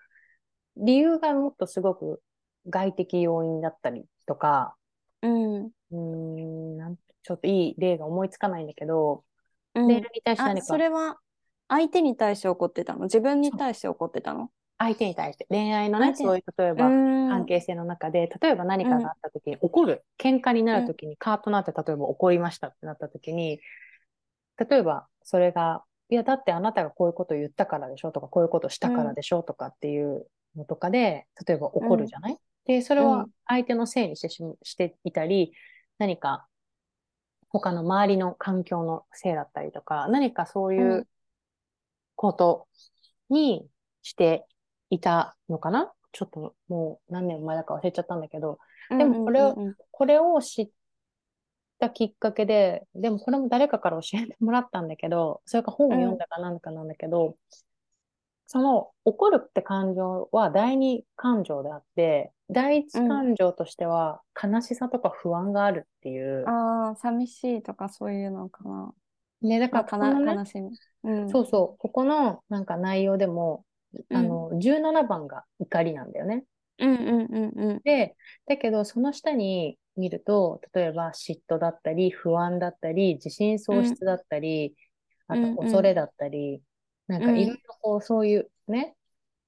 [0.78, 2.22] 理由がもっとすごく
[2.70, 4.76] 外的要因だったりとか、
[5.22, 5.66] うん。
[5.66, 9.24] うーん、なんちょっといい例が思いつかないんだけど、
[9.76, 10.66] うんに対してあ、何か？
[10.66, 11.18] それは
[11.72, 13.04] 相手に対して怒ってたの？
[13.04, 14.50] 自分に対して怒ってたの？
[14.78, 17.30] 相手に対して、恋愛のね、そういう例えうばん。
[17.30, 23.62] 関係性の中で、例えば何かがあった時に怒る、喧嘩になる時にカーッとなって、例えば怒りましたってなった時に、
[24.58, 28.12] 例えばそれが、いや、だってあなたがこういうことを言ったからでしょ？
[28.12, 29.44] とか、こういうことしたからでしょ？
[29.44, 35.54] とかっていうのとかで、例えば怒るじゃない、で、それは相手のせいにしてししていたり、
[36.00, 36.48] 何か
[37.50, 41.08] 他の周りの環境のせいだったりとか、何かそういううん
[42.22, 42.68] こと
[43.32, 43.66] に
[44.04, 44.46] して
[44.92, 45.92] いたのかな？
[46.12, 48.60] ちょっともう何年前だか忘れちゃったんだけど、
[48.92, 50.70] でもこれをうんうんうんこれを知っ
[51.80, 57.38] たきっかけで、でもこれも誰かから教えてもらったんだけど、それか本を読んだかなんかなんだけど、
[58.46, 66.48] その怒るって感情は第二感情であって、第一感情としては悲しさとか不安があるっていう。
[66.48, 68.94] ああ、寂しいとかそういうのかな。
[69.42, 70.78] ね、だからこのね、な悲しみ。
[71.04, 71.28] うん。
[71.28, 73.66] そうそう、ここのなんか内容でも、
[74.12, 76.46] あの、17番が怒りなんだよね。
[76.80, 77.84] うんうんうんうん。
[77.84, 78.16] で、
[78.48, 84.76] だけどその下に見ると、例えば嫉妬だったり、不安だったり、自信喪失だったり、
[85.28, 86.62] あうんと恐れだったり、
[87.08, 88.96] なんかいろいろこう、そういうね、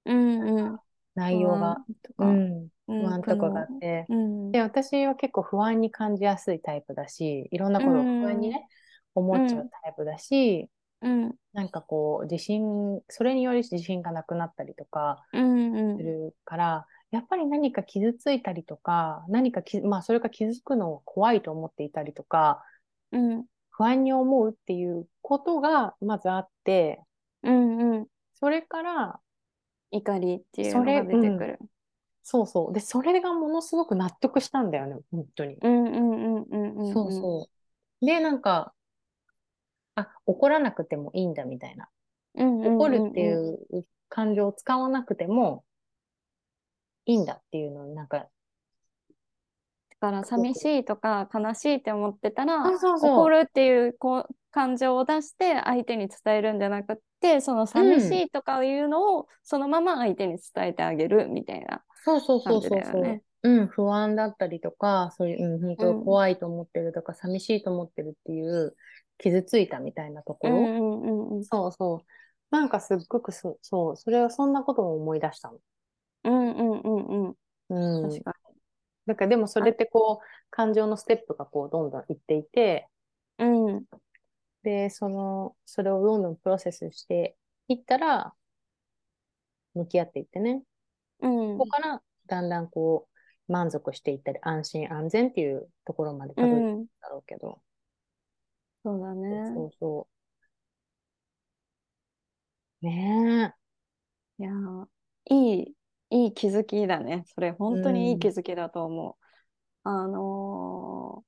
[0.06, 0.80] うんうん。
[1.16, 4.52] 内容が、とか、うん、うん不安とかがあって、うん。
[4.52, 8.68] で、私は結構不安に感じやすいタイプだし、いろんなことを不安にね、
[9.16, 10.70] 思っちゃうタイプだし、
[11.02, 22.64] うんなんかこう、自信、それにより自信がなくなったりとかうんうんするから、やっぱり何か傷ついたりとか、何かき、まあそれが傷つくのを怖いと思っていたりとか、
[23.12, 23.46] うん
[23.76, 27.02] 不安に思うっていうことがまずあって、
[27.42, 28.08] うんうん。
[28.36, 29.20] それから、
[29.92, 31.60] 怒りっていうのが出てくる。
[32.24, 32.74] そうそう。
[32.74, 35.58] で、それがものすごく納得したんだよね、本当に。
[35.62, 36.94] うんうんうんうんうん。
[36.94, 37.50] そうそ
[38.02, 38.06] う。
[38.06, 38.74] で、なんか、
[39.96, 41.90] あ、怒らなくてもいいんだみたいな。
[42.36, 42.62] うん。
[42.62, 42.76] うん。
[42.78, 43.60] 怒るっていう
[44.10, 45.64] 感情を使わなくても
[47.06, 48.28] いいんだっていうのをなんか、だ
[50.00, 52.70] から寂しいとか悲しいって思ってたら
[53.02, 63.22] 怒るっていうこう感情を出して相手に伝えるんじゃなくってその寂しいとかいうのをそのまま相手に伝えてあげるみたいなそうそうそうそうそう。
[63.46, 68.74] うん、不安だったりとか、そういう、うん、本当うん怖いと思ってるとか、寂しいと思ってるっていう、
[69.24, 70.58] 傷ついたみたいなところ？
[70.58, 72.06] うんうんうんうんそうそう。
[72.52, 75.60] なんかすっごくそ、そう、それはそんなことも思い出したの。
[76.26, 78.10] うんうんうんうんうん。
[78.10, 78.36] 確か
[79.06, 82.88] だからでもそれってこう、感情のステップがこう、どんどんいっていて、
[83.40, 83.46] に。
[83.46, 83.86] うん
[84.64, 87.36] で、その、それをどんどんプロセスして
[87.68, 88.34] いったら、
[89.74, 90.64] 向き合っていってね。
[91.22, 93.08] うんここからだんだんこ
[93.50, 97.60] う、満足していったり、安心安全っていうところまでたうどり着くんんだろうけど。
[98.84, 99.42] そうだね。
[99.54, 100.08] そうそ
[102.82, 102.86] う。
[102.86, 103.56] ね
[104.40, 104.88] いやー
[105.26, 105.76] いい
[106.12, 107.24] いい気づきだね。
[107.36, 109.18] それ本当にいい気づきだと思
[109.86, 109.90] う。
[109.90, 111.28] あのー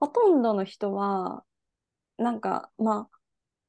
[0.00, 1.44] ほとんどの人は
[2.18, 3.18] なんかまあ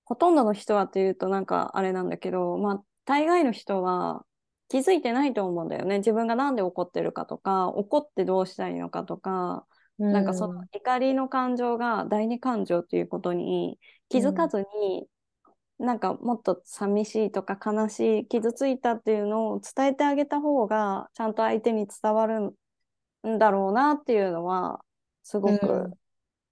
[0.05, 4.25] ほとんどの人はっていうとなんかあれなんだけどまあ大概の人は
[4.69, 5.99] 気づいてないと思うんだよね。
[5.99, 9.67] 自分がなんで怒ってるかとか怒ってどうしたいのかとか
[9.99, 10.03] え。
[10.03, 13.79] なんかその怒りの感情が第二感情っていうことに
[14.09, 15.07] 気づかずに、
[15.79, 22.55] なんかもっと寂しいとか悲しい傷ついたっていうのを伝えてあげた方がちゃんと相手に伝わる
[23.27, 24.83] んだろうなっていうのは
[25.23, 25.97] すごうくん。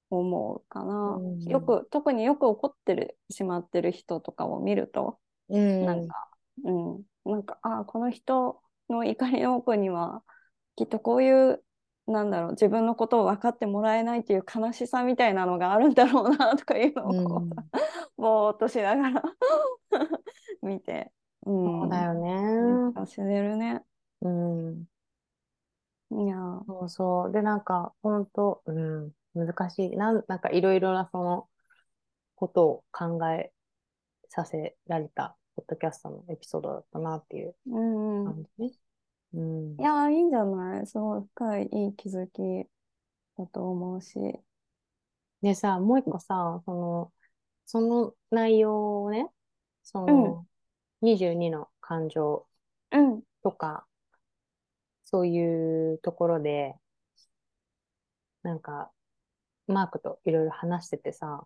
[0.10, 1.20] 思うかな。
[1.20, 1.50] うん。
[1.50, 5.86] よく特によく怒ってるしまってる人とかを見るとうん。
[5.86, 6.30] なんか、
[6.66, 10.24] うん、なんかあこの人の怒りの奥には
[10.78, 11.65] きっとこういう
[12.08, 17.50] なんだろう自分のことを分かってもらえないっていう悲しさみたいなのがあるんだろうなとかいうのをこう、うん
[18.18, 19.24] ぼーっとしながら
[20.62, 21.12] 見て、
[21.46, 23.06] うん、そうだよね。
[23.06, 23.84] 死ねるね。
[24.22, 24.86] うん。
[26.12, 27.32] いやーそうそう。
[27.32, 29.98] で、なんか、ほんと、うん、難しい。
[29.98, 31.50] なん、なんかいろいろなその
[32.36, 33.52] ことを考え
[34.30, 38.68] させられた、ポッドキャストのエピソードだったなっていう感じね。
[38.70, 38.85] うん
[39.80, 39.82] い。
[39.84, 40.88] やーいいんじゃない？
[40.88, 42.68] すごい深いいい気づき
[43.38, 44.20] だと思うし。
[45.42, 47.14] でさ、もう一個さ、その、
[47.66, 49.30] その内容をね、
[49.84, 50.46] その、
[51.02, 52.48] 22の感情
[52.92, 53.22] うん。
[53.44, 53.86] とか、
[55.04, 56.76] そういうところで、
[58.44, 58.92] なんか、
[59.68, 61.46] マークといろいろ話しててさ、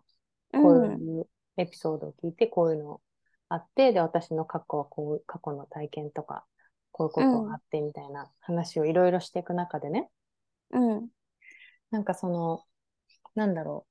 [0.52, 3.00] こういうエピソードを聞いて、こういうの
[3.48, 6.46] あって、で、私の過去はこう、過去の体験とか、
[6.92, 10.10] こういうことがあって、みたいな話をいろいろしていく中でね、
[10.70, 11.10] うん。
[11.90, 12.64] なんかその、
[13.34, 13.86] なんだろ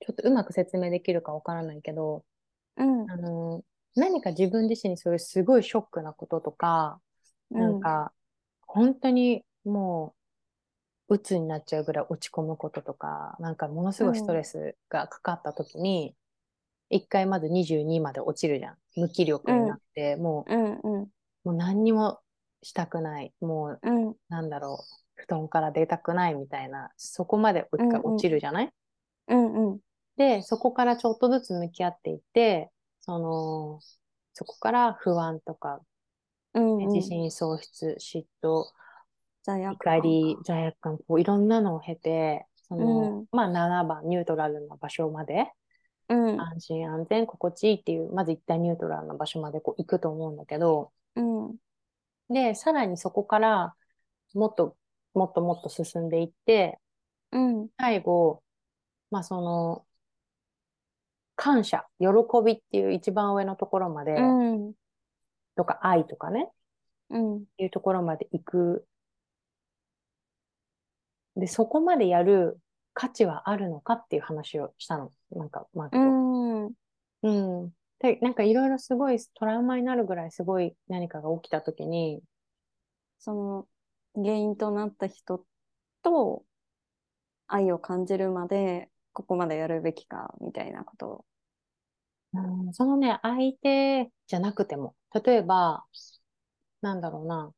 [0.00, 0.04] う。
[0.04, 2.24] ちょっとうまく説明できるかわからないけど、
[2.76, 3.06] うん。
[3.10, 3.64] あの、
[3.96, 7.00] 何か自分自身にそういうすごいショックなこととか、
[7.50, 8.12] なんか、
[8.62, 10.14] 本当にも
[11.08, 16.16] う、鬱になっちゃうぐらい落ち込むこととか、なんかものすごいストレスがかかった時に、
[16.90, 18.78] 一回まず22まで落ちるじゃん。
[18.96, 20.80] 無気力になって、もうん。
[20.82, 21.02] うん。
[21.04, 21.12] う、
[21.44, 22.20] もう何にも
[22.62, 23.32] したくない。
[23.40, 24.14] もう、うん。
[24.28, 25.02] なんだろう。
[25.14, 28.72] 布団から出たくないみたいな、そこまで一回落ちるじゃない、
[29.28, 29.78] うんうん。
[30.16, 33.80] で、そこからちょっとずつ向き合っていって、その、
[34.32, 35.80] そこから不安とか、
[36.54, 36.88] うんうん。
[36.92, 38.64] 自信喪失、嫉妬、
[39.42, 43.26] 罪悪怒感り、罪悪感、こういろんなのを経て、その、うん。
[43.32, 45.52] まあ7番、ニュートラルな場所まで、
[46.08, 46.40] うん。
[46.40, 51.56] 安心安全、心地いいっていう、まず一旦ニュートラルな場所までこう行くと思うんだけど、うん
[52.30, 53.74] で、さらにそこから
[54.34, 54.76] もっと、
[55.14, 56.78] もっともっと進んでいって、
[57.32, 58.42] うん最後、
[59.10, 59.86] まあその、
[61.36, 62.06] 感謝、喜
[62.44, 64.22] びっていう一番上のところまで、う
[64.56, 64.72] ん
[65.54, 66.50] とか愛とかね、
[67.10, 68.86] うんいうところまで行く。
[71.36, 72.58] で、そこまでやる
[72.94, 75.10] 価値はあるのかっていう話をしたの。
[75.30, 76.06] なんか、マークうと。
[76.68, 76.72] ん
[77.22, 77.74] うん。
[78.02, 82.20] で、なんかいろいろすごいトラウマになるぐらいすごい何かが起きたときに、
[83.20, 83.68] その
[84.14, 85.46] 原因となった人
[86.02, 86.44] と
[87.46, 91.24] 愛を感じるまでここまでやるべきかみたいなことを。
[92.34, 95.84] うん、そのね、相手じゃなくても、例えば、
[96.80, 97.52] なんだろうな、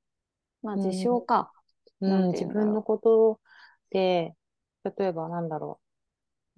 [0.62, 1.52] まあうん自傷か。
[2.00, 3.40] うん、うんだろう分のこと
[3.90, 4.34] で、
[4.98, 5.80] 例えばなんだろ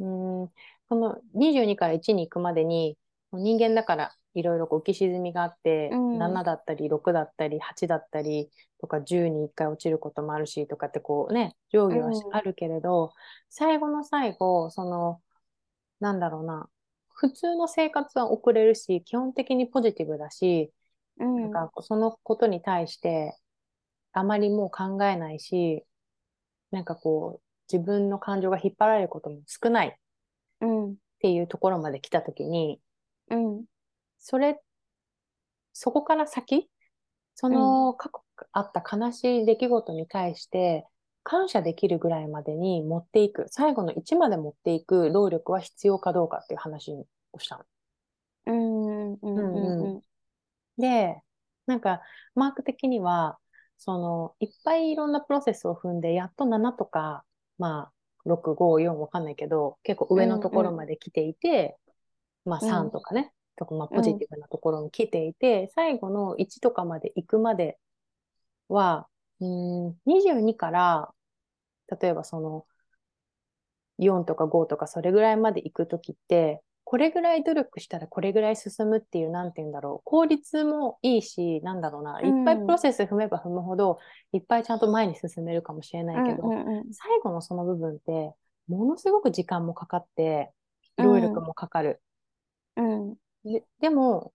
[0.00, 0.48] う、うん、
[0.88, 2.98] この22から1に行くまでに、
[3.36, 6.18] 人間だからいろいろ浮き沈みがあって、うん。
[6.18, 13.12] 7だったり6だったり8だったりとか10に1回落ちることもあるしとかってこうね、上下はあるけれど、
[13.48, 15.22] 最後の最後、その、
[16.00, 16.68] なんだろうな、
[17.14, 20.72] 普通の生活は送れるし、基本的にポジティブだし、
[21.18, 21.52] うん。
[21.52, 23.36] なんかそのことに対して
[24.12, 25.84] あまりもう考えないし、
[26.70, 29.92] なんかこう自分の感情が引っ張られることも少ないっ
[30.60, 30.96] うん。
[31.20, 32.80] ていうところまで来たときに、
[33.30, 33.64] うん。
[34.18, 34.60] それ、
[35.72, 36.68] そこから先、
[37.34, 40.86] その過去あった悲しい出来事に対して
[41.22, 46.92] 感謝できるぐらいまでに持っていく、最後の1まで持っていく労力は必要かどうかっていう話
[47.32, 47.64] をしたの。
[48.46, 49.60] うんうんう
[49.92, 50.02] んうん。
[50.78, 51.20] で、
[51.66, 52.02] なんか、
[52.34, 53.38] マーク的には、
[53.78, 57.24] その、いっぱいいろんなプロセスを踏んで、やっと7とか、
[57.58, 57.92] まあ、
[58.24, 61.78] 6、5、4わかんないけど、結構上のところまで来ていて、
[62.46, 67.78] まあうん3とかね、とか、まあポジティブなところに来ていて、最後の1とかまで行くまで
[68.68, 69.08] は、
[69.40, 71.14] うーん、22から、
[72.00, 72.66] 例えばその、
[73.98, 80.02] 4とか5とかそれぐらいまで行くときって、これぐらい努力したらこれぐらい進むっていう、なんて言うんだろう。
[80.04, 82.20] 効率もいいし、なんだろうな。
[82.22, 83.98] いっぱいプロセス踏めば踏むほど、
[84.32, 88.32] いっぱいちゃんと前に進めるかもしれないけど、うんうんうん最後のその部分って、
[88.68, 90.52] ものすごく時間もかかって、
[90.98, 92.00] 労力もかかる。
[92.76, 93.16] うん。
[93.44, 94.32] ででも、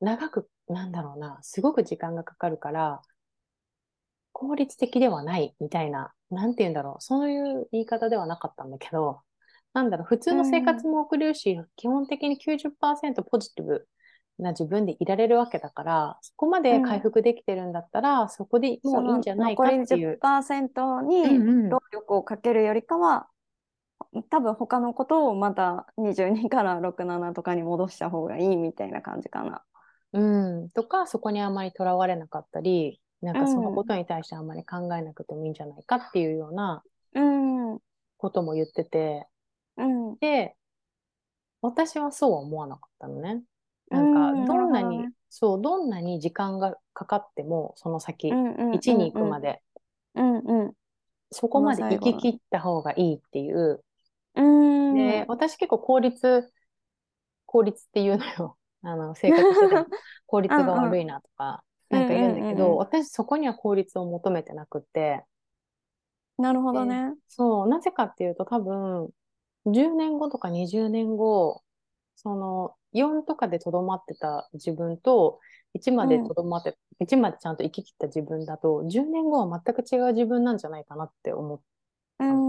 [0.00, 3.02] 長く、なんだろうな、すごく時間がかかるから、
[4.32, 9.20] 効率的ではないみたいな、なんて言うんだろう、そういう言い方ではなかったんだけど、
[9.74, 13.88] なんだろう、普通の生活も送れるし、基本的に90%ポジティブ
[14.38, 19.82] な自分でいられるわけだから、そこまで回復できてるんだったら、そこでもういいんじゃないかっていう。
[19.82, 21.28] 残り10%うんにう
[21.66, 21.68] ん。
[21.68, 23.28] 労力をかけるよりかは、
[24.30, 29.62] 多分他のことをまた22から6、7とかに戻した方がいいみたいな感じかな。
[30.12, 30.20] う
[30.64, 36.82] ん、とか、そこにあまりとらわれなかったり、なんかそのうんことに対してあんまり考えなくてもいいんじゃないかっていうような
[37.14, 37.72] うん。
[37.72, 37.78] うん。
[38.16, 39.26] ことも言ってて、
[39.76, 40.16] うん。
[40.18, 40.56] で、
[41.62, 43.42] 私はそうは思わなかったのね。
[43.90, 49.62] なんか、うんどんなに、なるほどねそう、どんなに時間がかかっても、その先、うんうん1に行くまで、
[50.14, 50.72] うんうん。
[51.30, 53.84] そこまで行き切った方がいいっていう。
[54.34, 54.94] うん。
[54.96, 56.52] で、私結構効率、
[57.46, 58.58] 効率っていうのよ。
[58.82, 59.86] あの、生活してても
[60.26, 65.24] 効率が悪いなとか、なんか言うんだけど、うんうんうんうん私そこには効率を求めてなくって、
[66.38, 67.14] なるほどね。
[67.28, 69.10] そう、なぜかっていうと多分、
[69.66, 71.62] 10年後とか20年後、
[72.16, 75.40] その4とかでとどまってた自分と、
[75.74, 81.64] 1までとどまって、1までちゃんと生き切った自分だと、10年後は全く違う自分なんじゃないかなって思って。
[82.18, 82.44] うん。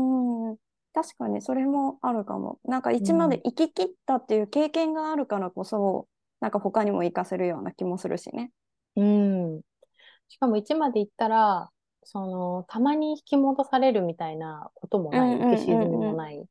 [0.94, 2.60] 確かにそれもあるかも。
[2.66, 6.08] なんか1まで生き切ったっていう経験があるからこそ、
[6.42, 8.52] なんか他にも活かせるような気もするしね。
[8.96, 9.62] うん。
[10.28, 11.70] しかも1まで行ったら、
[12.04, 16.46] その、たまに引き戻されるみたいなこともない、うんうんうんうん浮き沈みもない。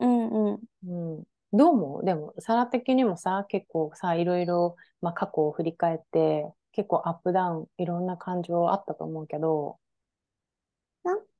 [0.00, 0.60] うんうん。
[0.86, 1.24] うん。
[1.52, 2.04] どう思う？
[2.04, 9.78] でも、サラ的にもさ、結構さ、いろいろ、まあ、過去を振り返って、結構アップダウン、いろんな感情あったと思うけど、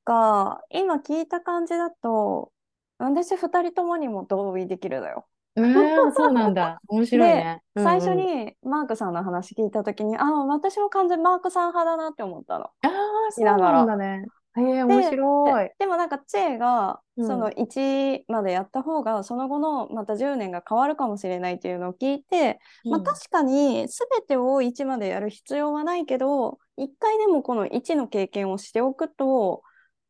[0.07, 2.53] か、今聞いた感じだと、
[2.99, 5.27] 私二人ともにも同意できるのよ。
[5.57, 6.81] えー、そうなんだ。
[6.89, 7.63] 面白いね。
[7.75, 12.65] うんうん最初、にマークさんの話聞いたときに、ああ、私も完全マークさん派だなって思ったの。
[12.65, 14.25] ああ、そうなんだね。
[14.59, 15.71] ええ面白い。
[15.79, 23.87] でもなんかチェがうんその1までやった方がその後のまた10年が変わるかもしれないっていうのを聞いて、まあ確かに全
[24.27, 29.63] てを1までやる必要はないけど1回でもこの1の経験をしておくと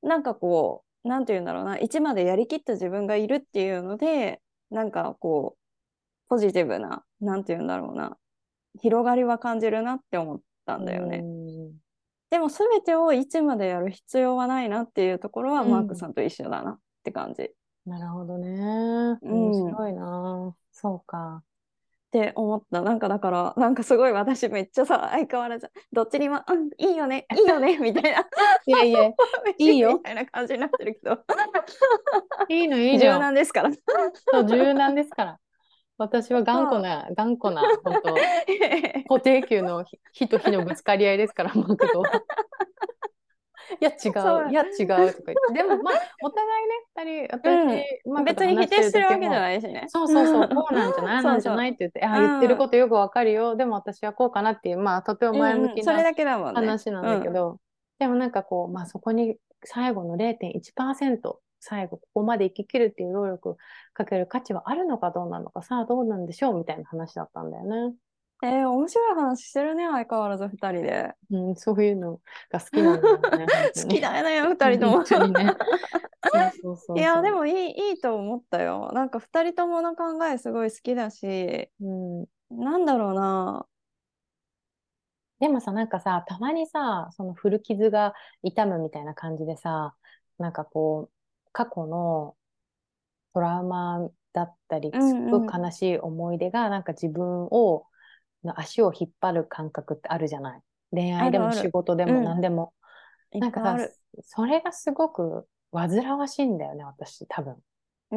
[0.07, 4.41] なんかこうなんて言うんだろうな1までやりきった自分がいるっていうので
[4.71, 8.17] なんかこうポジティブななんて言うんだろうな
[8.81, 11.19] 広がりは感じるなって思ったんだよね。
[11.19, 11.87] うん
[12.29, 17.43] でも全てを1までやる必要はないなっていうところはうんマークさんと一緒だなって感じ。
[17.43, 17.49] っ
[17.87, 18.49] なるほどね。
[19.23, 20.57] うん面白いな。
[20.73, 21.45] そうか。
[22.11, 22.83] て思った。
[22.83, 28.21] なんかだから、なんかすごい私めっちゃさ、相変わらず、どっちにも、うん、いいよね、いいよね、みたいな。
[28.67, 29.11] いやいや、
[29.59, 31.19] いいよみたいな感じになってるけど。
[32.49, 33.21] いいのいいじゃ柔ん。
[33.21, 33.71] 軟ですから。
[33.73, 35.39] そう、柔軟ですから。
[35.99, 38.15] 私は頑固な、頑固な、本当
[39.09, 42.11] 固定給の火火と火のぶつかり合いですから、マクドは。
[43.81, 45.53] いや違そうう、いや違うとか言って。
[45.55, 49.41] でもまあ、お互いね、二人、私、マク別と話に否定してるわけじゃい。
[49.41, 49.85] ないしね。
[49.89, 53.57] そうそうそう、こうなんじゃない、なんじゃないって言って、あ、うん言ってることよくわかるよ。
[53.57, 56.55] でも私はこうかなっていう、まあ、とても前向きなうんうんそれだけだもんね。
[56.55, 57.61] 話なんだけど、
[57.99, 63.57] でもなんかこう、まあそこに最後の0.1%、最後ここまで生き切るっていう労力を
[63.95, 67.95] かける価値はあるのかどうなのか、さあどうなんでしょうみたいな話だったんだよね。
[68.43, 71.15] えー面白い話してるね、相変わらず二人で。
[71.31, 72.21] うん、そういうの
[72.51, 73.47] が好きなんだよね。
[73.83, 75.05] 好きだよね、二人とも。
[76.63, 76.99] そうそう。
[76.99, 78.91] いや、でもいい、いいと思ったよ。
[78.93, 83.67] なんか二人ともの考えすごい好きだし、うん、なんだろうな。
[85.39, 89.95] でもさ、なんかさ、たまにさ、その古傷が痛むみたいな感じでさ、
[90.39, 92.37] なんかこう、過去の
[93.35, 97.87] トラウマだったり、うんすうんごく悲しい思い出が、なんか自分を、
[98.47, 100.61] の足を引っ張る感覚ってあるじゃない？
[100.93, 102.73] 恋愛でも仕事でもうん何でも。
[103.33, 103.89] いなんかさ
[104.23, 107.57] それがすごく煩わしいんだよね、私、多分。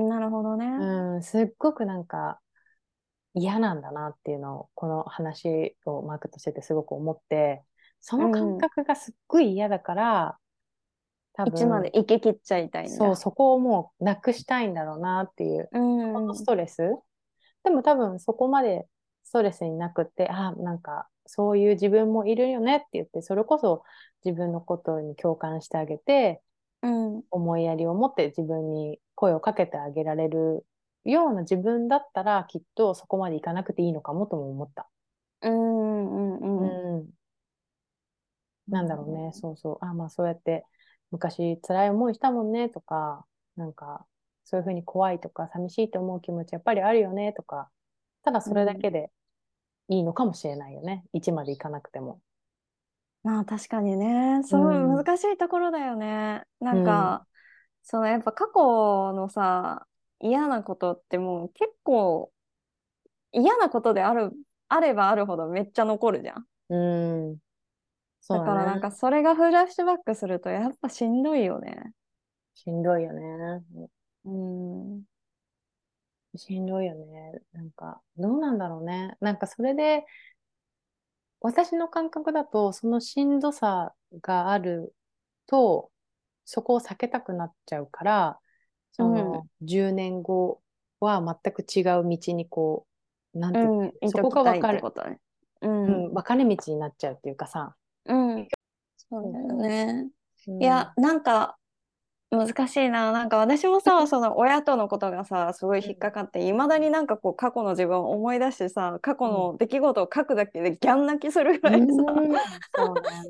[0.08, 0.66] なるほどね。
[0.68, 2.40] うん、すっごくなんか
[3.34, 7.64] 嫌なんだなっていうのを、この話をマークとしててすごく思って、
[8.00, 10.38] その感覚がすっごい嫌だから、
[11.34, 12.96] 多一まで分、行き切っちゃいたいんだ。
[12.96, 16.96] そう、そこをもうなくしたいんだろうなっていう、うんこのストレス？
[17.64, 18.88] でも多分そこまで
[19.30, 23.84] ストレスになくって、あ、なんかそういう自分もいるよねって言って、それこそ
[24.26, 26.42] 自分のことに共感してあげて、
[26.82, 27.24] うん。
[27.30, 30.66] 思いやりを持って自分に声をかけてあげられる
[31.06, 34.90] ような自分だったらきっとそこまでいかなくていいのかもとも思った。
[35.44, 36.98] うんうんうん。
[36.98, 37.10] うん。
[38.68, 39.30] なんだろうね。
[39.34, 39.86] そうそう。
[39.86, 40.66] あ、まあそうやって
[41.12, 43.26] 昔辛い思いしたもんねとか、
[43.58, 44.08] なんか
[44.44, 47.70] そういうふうに怖いとか寂しいと思う気持ちやっぱりあるよねとか、
[48.24, 49.12] ただそれだけで
[49.90, 51.04] いいのかもしれないよね。
[51.14, 52.22] 1までいかなくても。
[53.24, 56.44] まあ確かにね、すごいうん難しいところだよね。
[56.60, 57.28] なんか、
[57.84, 59.88] そのやっぱ過去のさ、
[60.22, 62.34] 嫌なことってもう結構
[63.32, 64.32] 嫌なことである
[64.68, 66.46] あればあるほどめっちゃ残るじゃん。
[66.70, 66.76] う
[67.36, 67.40] ん。
[68.22, 68.82] そうだからなんね。
[68.82, 71.94] かそれがフラッシュバックするとやっぱしんどいよね。
[72.54, 73.64] しんどいよね。
[74.26, 75.04] うん。
[76.36, 77.34] しんどいよね。
[77.54, 79.18] なんか、どうなんだろうね。
[79.20, 80.06] なんかそれで、
[81.42, 84.94] 私の感覚だと、そのしんどさがある
[85.48, 85.92] と、
[86.46, 88.40] そこを避けたくなっちゃうから、
[88.92, 90.62] その10年後
[91.00, 92.86] は全く違う道にこ
[93.34, 93.88] う、なんていうのうん。
[93.88, 95.20] いそこが分かれ、てことね。
[95.62, 95.68] う。
[95.68, 97.76] うんん、分かれ道になっちゃうっていうかさ。
[98.06, 98.48] うん。
[98.98, 99.86] そうだよね。
[100.48, 101.59] うんいや、なんか
[102.32, 103.12] 難しいな。
[103.12, 111.88] なんか私もさ、その親とのことがさ、すごい引っかかって、いまだになんかこう過去の自分を思い出してさ、過去の出来事を書くだけでギャン泣きするぐらいさ、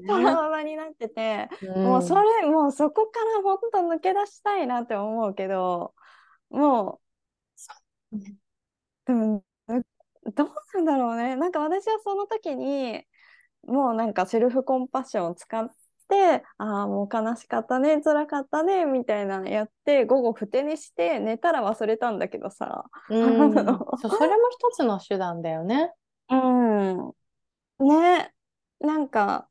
[0.06, 1.50] トよラウマになってて、ね。
[1.78, 5.94] もうそれ、もうそこから本当抜け出したいなって思うけど、
[6.50, 7.00] も
[8.12, 8.18] う、
[9.06, 9.82] でも、え
[10.32, 11.38] どうなんだろうね。
[11.38, 13.02] なんか私はその時に、
[13.64, 15.70] もうなんかセルフコンパッションを使っ
[16.10, 22.86] て、ああ、もう悲しかったね、辛かったね、みたいなのやって、午後ふてにして寝たら忘れたんだけどさ。
[23.10, 23.54] うん、
[24.02, 25.94] そう、それも一つの手段だよね。
[26.30, 27.14] うん。
[27.80, 28.34] ね、
[28.80, 29.48] なんか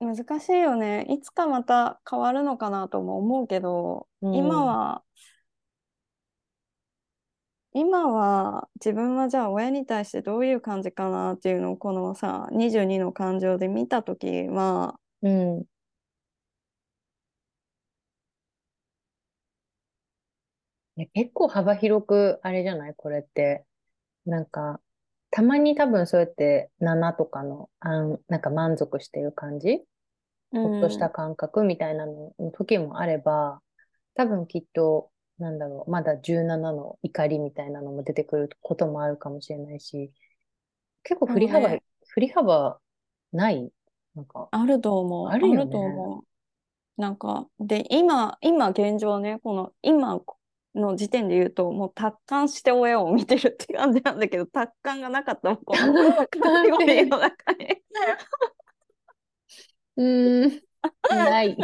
[0.00, 1.06] 難しいよね。
[1.08, 5.02] いつかまた変わるのかなとも思うけど、うん今は、
[7.72, 15.64] 今は自分はじゃあ親に対してどういう感じかなっていうのをこのさ、22の感情で見たときは、うん。
[20.96, 22.94] ね結構幅広く、あれじゃない？
[22.96, 23.64] これって。
[24.26, 24.80] なんか、
[25.30, 29.82] たまに多分そうやって7とかの、あん、なんか満足してる感じ？
[30.52, 33.60] ほっとした感覚みたいなのの時もあれば、
[34.14, 40.12] 多分きっと、なんだろう、まだ17の怒りみたいなのも出てくることもあるかもしれないし、
[41.02, 41.82] 結構振り幅、ね。
[42.06, 42.78] 振り幅
[43.32, 43.68] ない？
[44.14, 45.28] なんか、あると思う。
[45.28, 45.70] あるよね。
[45.70, 47.00] と思う。
[47.00, 50.20] なんか、で、今、今現状ね、この今
[50.74, 57.82] の時点で言うと、もう達観して親を見てるって感じなんだけど、達観がなかったの、この感情の中に。
[59.96, 60.62] うーん、
[61.10, 61.56] ない。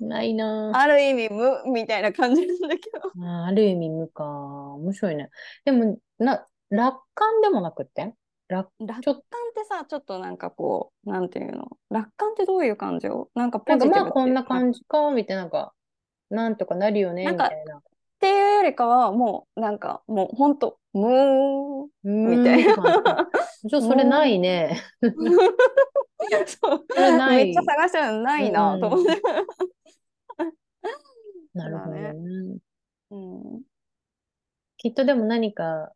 [0.00, 0.78] ないなぁ。
[0.78, 3.26] ある意味無みたいな感じなんだけど。
[3.26, 4.24] ある意味無か。
[4.24, 5.30] 面白いね。
[5.64, 8.14] でも、な、楽観でもなくって？
[8.48, 9.18] 楽、楽観っ
[9.54, 11.68] てさ、ちょっとなんかこう、なんていうの？
[11.90, 13.28] 楽観ってどういう感情？
[13.34, 15.72] なんかポなんかジティブってまあこんな感じか、みたいな、なんか、
[16.30, 17.76] なんとかなるよね、みたいな。
[17.78, 17.82] っ
[18.20, 23.28] ていうよりかは、もう、なんか、もうほんと、無ーんみたいな
[23.68, 24.80] ちょ、それないね。
[26.46, 29.22] そ うそれないめっちゃ探してるのないなと思って。
[31.54, 32.12] なるほどね。
[33.10, 33.62] うん
[34.76, 35.92] きっとでも何か、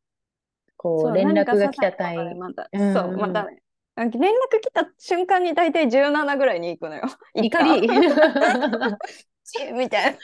[0.77, 3.63] こ、そうう連絡が来たタイでまた、うんそう、またね。
[3.97, 7.03] 連絡来た瞬間に大体17ぐらいに行くのよ。
[7.35, 7.89] 怒り。
[9.45, 10.19] チみたい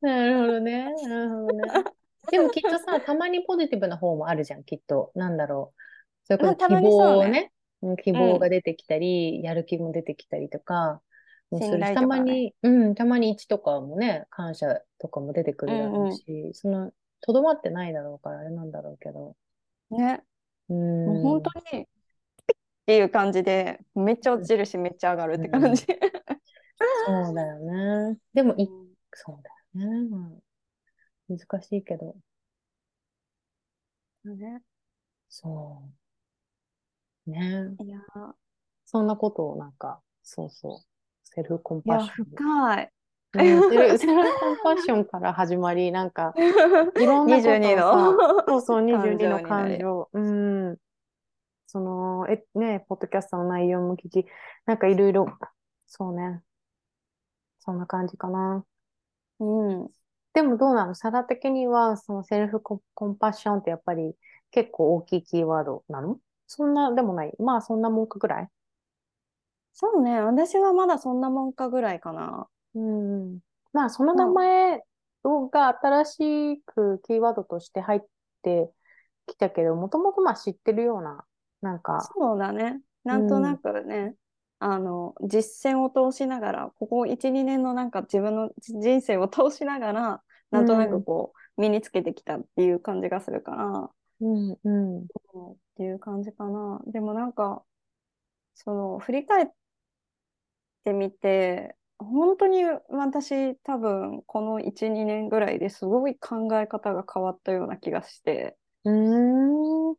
[0.00, 0.16] な。
[0.16, 0.94] なるほどね。
[1.06, 1.84] なるほどね。
[2.30, 5.12] でもきっとさ、 たまにポジティブな方もあるじゃん、きっと。
[5.14, 5.80] なんだろう。
[6.24, 7.52] それこそ希望をね、
[7.82, 11.02] うん希望が出てきたり、やる気も出てきたりとか、
[11.50, 19.36] もするしたまに、うん、たまに1とかもね、感謝とかも出てくるだろうし、その、とどまってないだろうから、あれなんだろうけど。
[19.90, 20.22] ね、
[20.70, 21.22] うもう。
[21.22, 21.86] 本当に、
[22.84, 25.86] っていう感じで、めっちゃ落ちるし、めっちゃ上がるって感じ。
[27.06, 27.58] そうだよ
[28.12, 28.18] ね。
[28.34, 30.08] でも、い、うんそうだよね。
[30.10, 30.30] まあ、
[31.28, 32.16] 難しいけど、
[34.24, 34.60] ね、
[35.28, 35.82] そ
[37.26, 37.30] う。
[37.30, 37.74] ね。
[37.84, 38.00] いや、
[38.84, 40.86] そんなことをなんか、そうそう。
[41.24, 42.26] セルフコンいや、パッション。
[42.34, 42.90] 深い。
[43.36, 46.34] うんセル、セルフコンパッションから始まり、なんか、
[47.00, 48.18] いろんなことを22さ、の
[48.48, 50.08] そうそう、22の感感情。
[50.12, 50.78] うん。
[51.74, 54.26] その、え、ね、ポッドキャストの内容も聞き、
[54.64, 55.26] なんかいろいろ、
[55.88, 56.40] そうね。
[57.58, 58.64] そんな感じかな。
[59.40, 59.88] うん。
[60.34, 60.94] でもどうなの？
[60.94, 64.14] サラ的には、そのセルフコンコンパッションってやっぱり
[64.52, 66.20] 結構大きいキーワードなの？
[66.46, 67.32] そんなでもない？
[67.40, 68.48] まあそんなもんかぐらい？
[69.72, 72.46] そうね、私はまだそんなもんかぐらいかな。
[72.76, 73.40] うん。
[73.72, 74.84] まあその名前
[75.24, 78.00] が新しくキーワードとして入っ
[78.42, 78.70] て
[79.26, 81.24] きたけど、もともとまあ知ってるような、
[81.64, 82.80] なんか、そうだね。
[83.04, 84.14] なんとなくね、
[84.58, 93.90] あの、実践を通しながら、ここ1、2年のなんか自分の人生を通しながら、なんとなくこう、身につけてきたっていう感じがするから、
[94.20, 96.80] うん、うん、うんっていう感じかな。
[96.86, 97.64] でもなんか、
[98.54, 99.48] その、振り返っ
[100.84, 109.96] てみて、本当に私多分この1、2年ぐらいですごい考え方が変わったような気がして、うーん、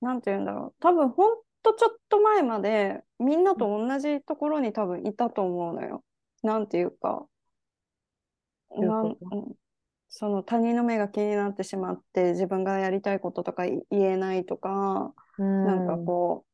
[0.00, 0.80] なんて言うんだろう。
[0.80, 6.04] 多分ほんとちょっと前までみんなと同じところに多分いたと思うのよ。
[6.42, 7.26] なんていうか、
[8.70, 9.16] なん
[10.08, 16.44] その他人の目が気になってしまって自分がやりたいこととか言えないとか、うなんかこ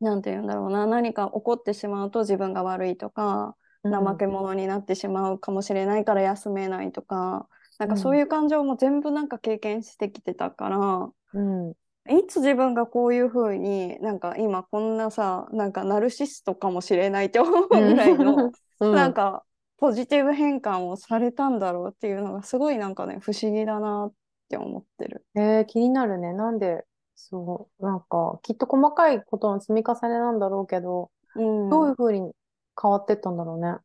[0.00, 7.48] う、なんて言うんだろうな、何か起こってしまうと自分が悪いとか、怠け者になってしまうかもしれないから休めないとか、
[7.78, 11.72] なんかそういう感情も全部なんか経験してきてたから、うん、
[12.08, 19.44] いつ自分がこういうふうになんか今こんなさなんかナルシストかもしれないって思うぐらいの、 うん、なんか
[19.76, 24.12] ポジティブ変換をされたんだろうっていうのがすごいなんかね不思議だなっ
[24.48, 25.26] て思ってる。
[25.34, 26.32] えー、気になるね。
[26.32, 26.84] なんで
[27.14, 32.32] そうなんかきっと細かいことの積み重ねなんだろうけど、うん、どういうふうに
[32.80, 33.76] 変わってったんだろうね。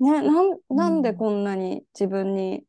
[0.00, 2.64] ねなんなんでこんなに自分に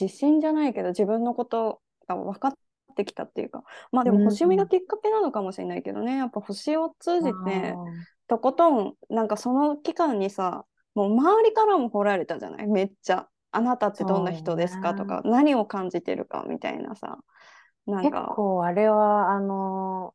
[0.00, 2.52] 自信じゃないけど自分のことが分かっ
[2.98, 3.62] てきたっていうか。
[3.92, 7.74] まあでも星読みがきっかけなのかもしれないけどね、やっぱ星を通じて
[8.26, 12.66] とことんなんかその期間にさもう周りからも掘られたじゃない？
[12.66, 13.28] めっちゃ。
[13.50, 17.18] あなたってどんな人ですかとか、何を感じてるかみたいなさ。
[17.86, 18.20] なんか。
[18.20, 20.12] 結構あれはあの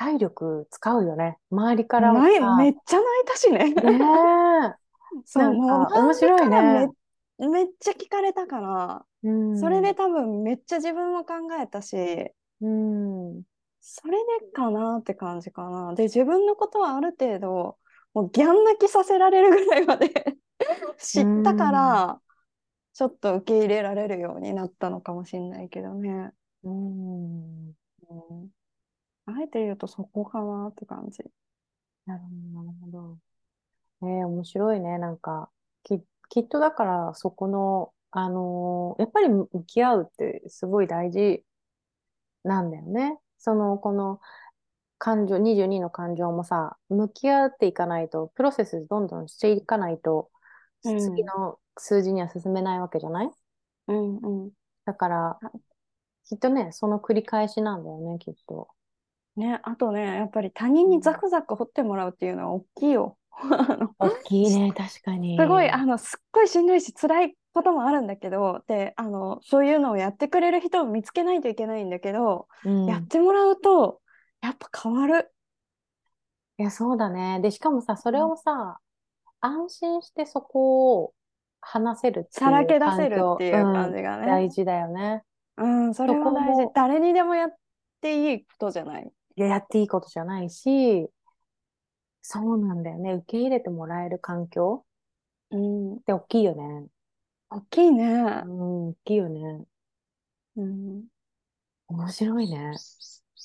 [0.00, 1.38] ー、体力使うよね。
[1.52, 3.72] 周りからめっちゃ泣いたしね。
[3.72, 4.74] ね
[5.24, 6.60] そうもう面白いね。
[6.60, 6.88] めっ
[7.80, 11.96] ちゃ聞かれたから、うん、それで多分めっちゃ自分も考えたし、
[12.60, 13.42] うん、
[13.80, 15.94] それでかなって感じかな。
[15.94, 17.78] で、自分のことはある程度、
[18.12, 20.08] もうギャン泣きさせられるぐらいまで
[20.98, 22.20] 知ったから、
[22.92, 26.32] ちょっと受け入れられるようになったのかもしれないけどね。
[26.64, 27.68] うん。
[27.68, 28.50] うん、
[29.26, 31.22] あえて言うとそこかなって感じ。
[32.06, 32.22] なる
[32.80, 33.18] ほど。
[34.02, 34.98] えー、面白いね。
[34.98, 35.50] なんか、
[35.82, 41.44] ききっとだからそこの、あのー、やっぱり向き合うってすごい大事
[42.42, 43.18] なんだよね。
[43.38, 44.20] その、この
[44.98, 50.30] 感情、22の感情もさ、向き合っていかないと、プロセスどんどんしていかないと、
[50.84, 53.30] うん、次の数字には進めないわけじゃない？
[53.88, 54.50] うんうん。
[54.84, 55.38] だから、
[56.24, 58.68] きっとね、その繰り返しなんだよね、きっと。
[59.36, 63.16] ね、あとね、やっぱり他人にザクザク掘ってもらうっていうのは大きいよ。
[63.98, 65.38] 大きいね、確かに。
[65.38, 74.00] すごい、あの、すっごいしんどいし、辛いこともあるんだけど、で、あの、そういうのをやってくれる人を見つけないといけないんだけど、うん、やってもらうと、
[74.42, 75.32] やっぱ変わる。
[76.58, 77.40] いや、そうだね。
[77.40, 78.80] で、しかもさ、それをさ、
[79.42, 81.12] うん、安心してそこを
[81.60, 84.22] 話せるっていうさらけ出せるっていう感じがね。
[84.22, 85.22] うん、大事だよね。
[85.56, 86.70] うん、それも大事。
[86.74, 87.54] 誰にでもやっ
[88.00, 89.10] ていいことじゃない。
[89.36, 91.08] いや、やっていいことじゃないし、
[92.22, 93.14] そうなんだよね。
[93.14, 94.84] 受け入れてもらえる環境？
[95.50, 95.94] うん。
[95.96, 96.86] って大きいよね。
[97.50, 98.42] 大きいね。
[98.46, 99.64] うん、大きいよね。
[100.56, 101.04] うん。
[101.88, 102.74] 面白いね。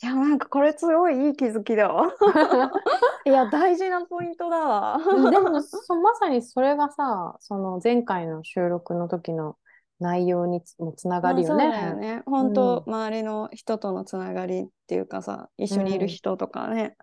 [0.04, 2.12] いや、なんかこれすごいいい気づきだわ。
[3.26, 5.00] いや、大事なポイントだわ。
[5.32, 9.58] でもそ、まさにそれがさ、その前回の収録の時の
[10.00, 11.64] 内容にもつながるよね。
[11.64, 12.24] そうだよね。
[12.26, 16.98] 本当、うん、周りの人とのつながりっていうかさ、一緒にいる人とかね。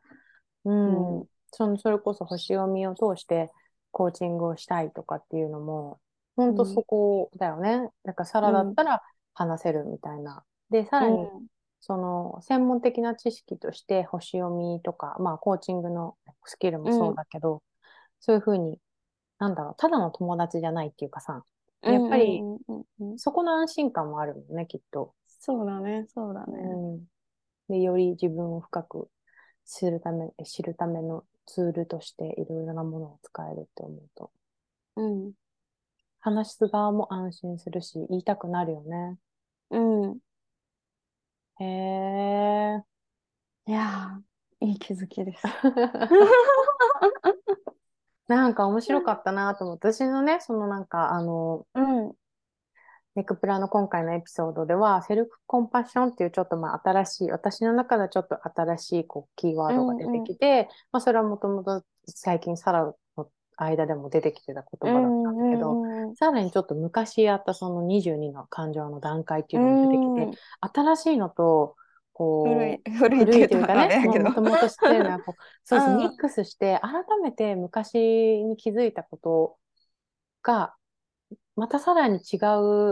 [0.64, 1.20] うん。
[1.20, 3.50] うん、そのそれこそ星読みを通して
[3.90, 6.00] コーチングをしたいとかっていうのも、
[6.34, 7.88] 本当そこだよね。
[8.04, 9.02] だからサラだったら
[9.34, 10.44] 話せるみたいな。
[10.70, 11.28] で、さらに、
[11.80, 17.60] その専門的な知識として星読みとか、まあコーチングのスキルもそうだけど、うん、
[18.20, 18.78] そういうふうに、
[19.38, 21.44] なんだろう、ただの友達じゃないっていうかさ、
[21.82, 22.40] やっぱり、
[23.16, 25.14] そこの安心感もあるもんね、きっと。
[25.26, 26.62] そうだね、そうだね。
[26.62, 27.04] うん、
[27.68, 29.08] で、より自分を深く
[29.66, 34.30] 知るため、知るためのツールとしていろいろなものを使えるって思うと。
[34.96, 35.32] うん。
[36.20, 39.18] 話す側も安心するし、言いたくなるよね。
[39.70, 39.78] う
[40.14, 40.18] ん。
[41.58, 42.82] へえ。
[43.66, 44.20] いや
[44.60, 45.42] いい気づきです。
[48.28, 52.12] なんか面白かったなと思って、私のね、そのなんか、あの、うん、
[53.14, 60.58] ネクプラの今回のエピソードでは、セルフコンパッションっていうちょっとまあ新しい、私の中ではちょっと新しいこうキーワードが出てきて、うん。
[60.60, 62.96] うん、まあそれはもともと最近サラの
[63.56, 71.76] 間でも出てきてた言葉だったんだけど、うんうん、さらにちょっと昔やったその22の感情の段階っていうのも出てきて、うん、新しいのと、
[72.14, 77.94] こう、古い古いというかね、もともと知ってるのはこう、そうです、ミックスして、改めて昔
[78.44, 79.56] に気づいたこと
[80.42, 80.74] が、
[81.56, 82.36] またさらに違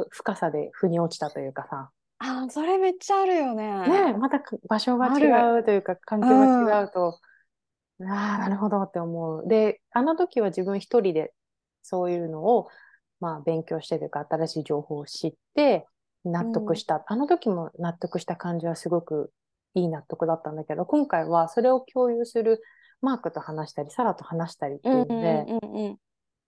[0.01, 1.91] う深さで腑に落ちたというかさ。
[2.19, 3.89] あそれめっちゃあるよね。
[3.89, 7.19] ねまた場所が違うというか、環境が違うと、
[8.07, 9.49] ああ、なるほどって思う。
[9.49, 11.33] で、あの時は自分一人で
[11.83, 12.69] そういうのを、
[13.21, 15.87] まあ、勉強してというか、新しい情報を知って、
[16.25, 19.33] 納得した、あの時も納得した感じはすごく
[19.75, 22.63] いい納得だったんだけど、今回はそれを共有する
[23.01, 25.97] マークと話したり、サラと話したりっていうので、うんうんうん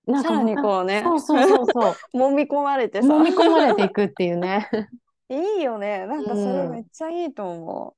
[0.07, 1.94] なんさらにこうねそうそうそうそう。
[2.14, 2.22] うん。
[2.22, 3.14] 揉み込まれてさ。
[3.14, 4.68] 飲み込まれていくっていうね。
[5.28, 6.07] いいよね。
[6.07, 7.94] なんかそれうんめっちゃいいと思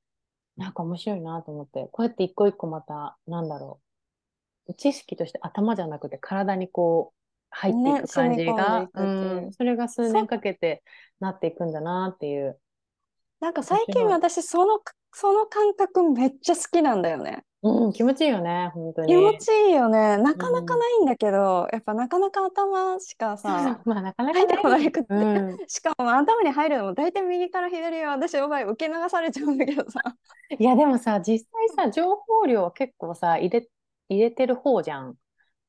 [0.57, 3.81] なんか面白いなと思って、こうやって一個一個また、なんだろ
[4.69, 4.75] う。
[4.75, 10.83] 知識として頭じゃなくて体にこう入っていく感じが、ねううん、それが数年かけて
[11.21, 12.51] なっていくんだなっていう。
[12.51, 12.61] う。
[13.41, 14.81] なんか最近面私その、
[15.13, 17.45] その感覚めっちゃ好きなんだよね。
[17.67, 19.09] うん、気持ちいいよね、本当に。
[19.09, 20.19] 気持ちいいよね。
[20.19, 30.03] なかなかないんだけど、やっぱなかなか頭しかそうそうさ、 まあなかなか入ってこなくってうん、 しかも頭に入るのも大体右から左は私の場合受け流されちゃうんだけどさ。
[30.59, 33.67] いやでもさ、実際さ、情報量は結構さ、入れ、
[34.11, 35.15] 入れてる方じゃん。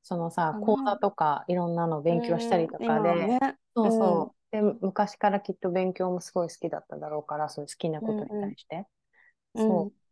[0.04, 3.40] そのさ講座とかいろんなの勉強したりとかうん今はで、ね。
[3.74, 4.52] そうそう。
[4.52, 8.86] で、昔からきっと勉強もすごい好きだっただろうから、そういう好きなことに対して。
[9.56, 10.05] うんそう。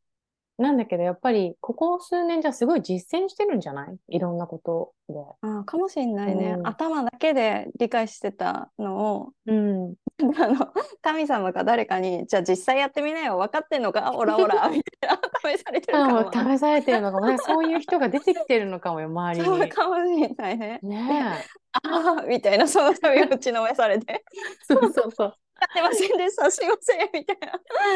[0.60, 3.98] なんだけど、やっぱり、ここ数年じゃすごい実践してるんじゃない？
[4.10, 5.20] いろんなことで。
[5.42, 9.96] ああかもしれないね、うん頭だけで理解してたのをうん。
[10.40, 14.12] あの神様が誰かにじゃあ実際やってみなよ分かってんのか？
[14.16, 17.38] オラオラ みたいな試されてるかあ、も試されてるのかもね。
[17.40, 19.46] そういう人が出てきてるのかもよ、周りに。
[19.46, 24.24] そうかもしれないねねああみたいなその度打ちのめされてえ。
[24.72, 25.28] そうそうそう。
[25.56, 27.38] 分かってませんでしたすいませんみたい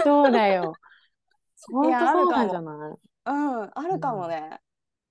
[0.03, 0.74] そうだよ。
[1.72, 2.68] 本いや当そうなあるかんじゃない？
[2.78, 4.62] なうんあるかもね、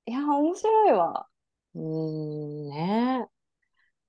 [0.06, 1.28] いや面白いわ。
[1.74, 3.28] うーん、ね。
[3.28, 3.30] え。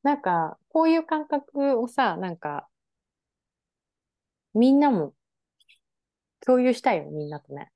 [0.04, 2.70] なんか、こういう感覚をさ、なんか、
[4.54, 5.14] みんなも
[6.42, 7.72] 共有したいよ、みんなとね。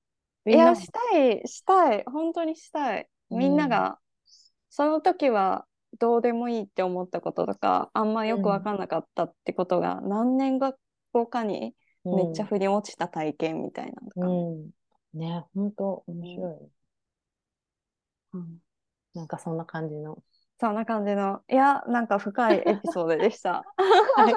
[0.45, 0.75] みんなも。
[0.75, 2.03] いやしたいしたい。
[2.05, 3.09] 本当にしたい。
[3.29, 3.99] みんなが、
[4.69, 5.67] その時は
[5.99, 11.75] どうでもいいって思ったこととかあんまよく分かんなかったってことが何年後かに
[12.05, 14.53] めっちゃ腑に落ちた体験みたいなのとか、うん。
[14.53, 14.71] うん。
[15.13, 16.69] ね、本当面白いね。
[18.33, 18.59] うん。
[19.13, 20.23] なんかそんな感じの。
[20.59, 23.65] そんな感じのいやなんか深いエピソードでした。
[24.15, 24.35] はい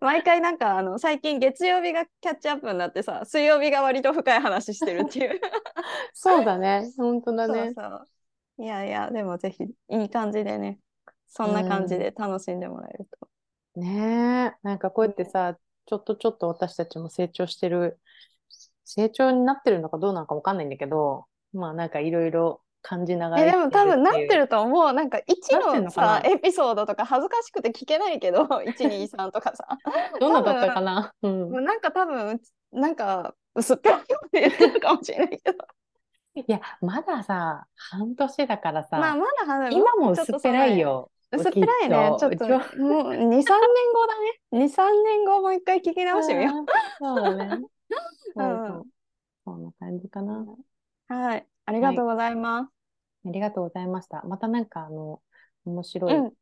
[0.00, 5.40] 毎回なんかあの最近月曜日がキャッチアップになってさ水曜日が割と深い話してるっていう。
[6.14, 6.92] そうだね。
[6.96, 7.72] 本当だね。
[7.76, 7.96] そうそ
[8.60, 10.78] ういやいやでもぜひいい感じでね
[11.28, 13.28] そんな感じで楽しんでもらえると。
[13.76, 14.58] ねえ。
[14.62, 17.98] なんかこうやってさ、ちょっとちょっと私たちも成長してる、
[18.84, 24.92] 成長になってるのかどうなのかわかんないんだけど、まあなんかいろいろ感じながらえでも多分なってると思う。
[24.92, 29.66] なんか1なってんのさエピソードとか恥ずかしくて聞けないけど 123とかさ。
[30.20, 31.12] どんなだったかな？
[31.22, 31.50] うん。
[31.50, 32.40] もうなんか多分
[32.72, 35.58] なんか薄っぺらいこと言ってるかもしれないけど。
[36.36, 41.10] いや、まださ、半年だからさ、まあまだ話今も薄っぺらいよ。
[41.32, 46.64] 薄っぺらいねちょっともう23年後だね23年後もう一回聞き直してみよう。
[46.98, 47.66] そうだね。
[48.36, 48.86] そううんそう。
[49.44, 50.44] そんな感じかな。
[51.08, 52.70] はいありがとうございます。
[53.26, 54.22] ありがとうございました。
[54.22, 55.20] またなんかあの、
[55.64, 56.14] 面白い。
[56.14, 56.32] うん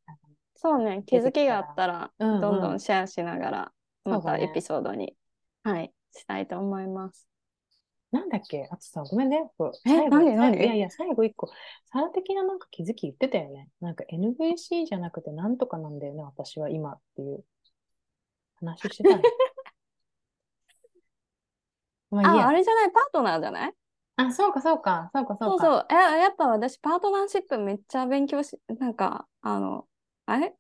[0.57, 3.73] そうね気づきがあったらどんどんシェアしながら
[4.05, 5.15] またエピソードに、
[5.63, 7.29] はいしたいと思います。
[8.15, 8.69] なんだっけ？
[8.71, 9.51] あとさ、ごめんね。
[9.85, 11.49] 最後何何いやいや、最後一個。
[11.87, 13.69] サラ的ななんか気づき言ってたよね。
[13.81, 17.45] なんか NVC じゃなくてなんとかなんだよね、私は今っていう
[18.61, 19.23] 話してたね。
[22.11, 22.53] まあいいやああ。
[22.53, 22.93] れじゃない？
[22.93, 23.75] パートナーじゃない？
[24.17, 25.45] あ、そうかそうか、そうかそか。
[25.47, 25.87] そううそう。
[25.91, 29.89] ややっぱ私、パートナーシップめっちゃ勉強し、なんか、あの、
[30.27, 30.55] あれ？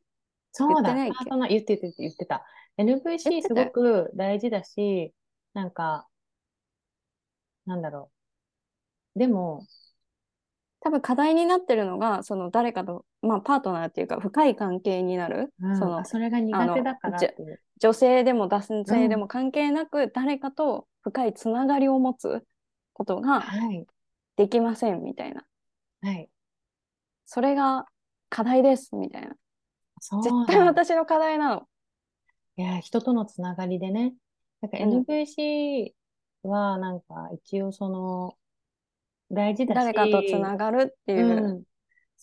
[0.50, 2.44] そうだ、言パートナー言って言って言ってた。
[2.78, 5.14] NVC すごく大事だし、
[5.52, 6.08] なんか、
[7.66, 8.10] なんだろ
[9.16, 9.18] う。
[9.18, 9.66] でも、
[10.80, 17.18] 多分課題になってるのが、その誰かと、まあ、パートナーっていうか、深い関係になる、うんそのあそれが苦手だから。
[17.80, 22.44] 女性でも男性でも関係なく、誰かと深いつながりを持つ
[22.92, 23.86] ことがはい。
[24.36, 25.44] できませんみたいな。
[26.02, 26.28] はい。
[27.24, 27.86] それが
[28.28, 29.34] 課題ですみたいな。
[30.00, 30.64] そう絶対だ。
[30.66, 31.68] 私の課題なの。
[32.56, 34.14] いや、人とのつながりでね。
[34.60, 35.92] なんかうん NVC
[36.48, 38.36] は、なんか、一応その、
[39.30, 39.76] 大事だし。
[39.76, 41.62] 誰かとつながるっていううん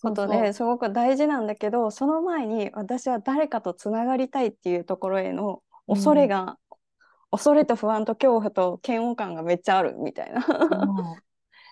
[0.01, 6.57] ことそうそうですごく大事なんだけど、その前に私は誰かとつながりたいっていうところへの恐れが、
[7.32, 10.41] 恐れと不安と恐怖と嫌悪感がめっちゃあるみたいな。
[10.41, 10.55] そ
[11.17, 11.24] う。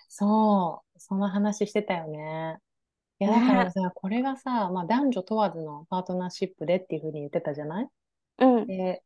[0.08, 0.98] そう。
[1.00, 2.58] その話してたよね。
[3.20, 7.88] いや、だからさ、これがさ、まあ男女問わずのパートナーシップでっていうふうに言ってたじゃない？
[8.38, 8.66] うん。
[8.66, 9.02] で、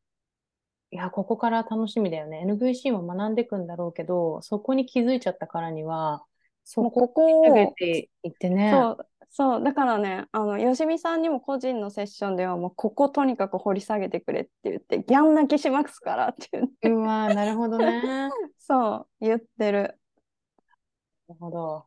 [0.95, 2.45] いや、ここから楽しみだよね。
[2.47, 6.25] NVC も学んでいくんだろうけど、そこに気づいちゃったからには、
[6.63, 8.71] そこを上げを、ていってね。
[8.71, 18.01] そう、そう、だからね、あの、よしみさんにも個人のセッションでは、もう、こことにかく掘り下げてくれって言って、ギャン泣きしますからって言って、うわー、なるほどね。
[18.01, 19.99] な るそう、言ってる。
[21.41, 21.87] ほど。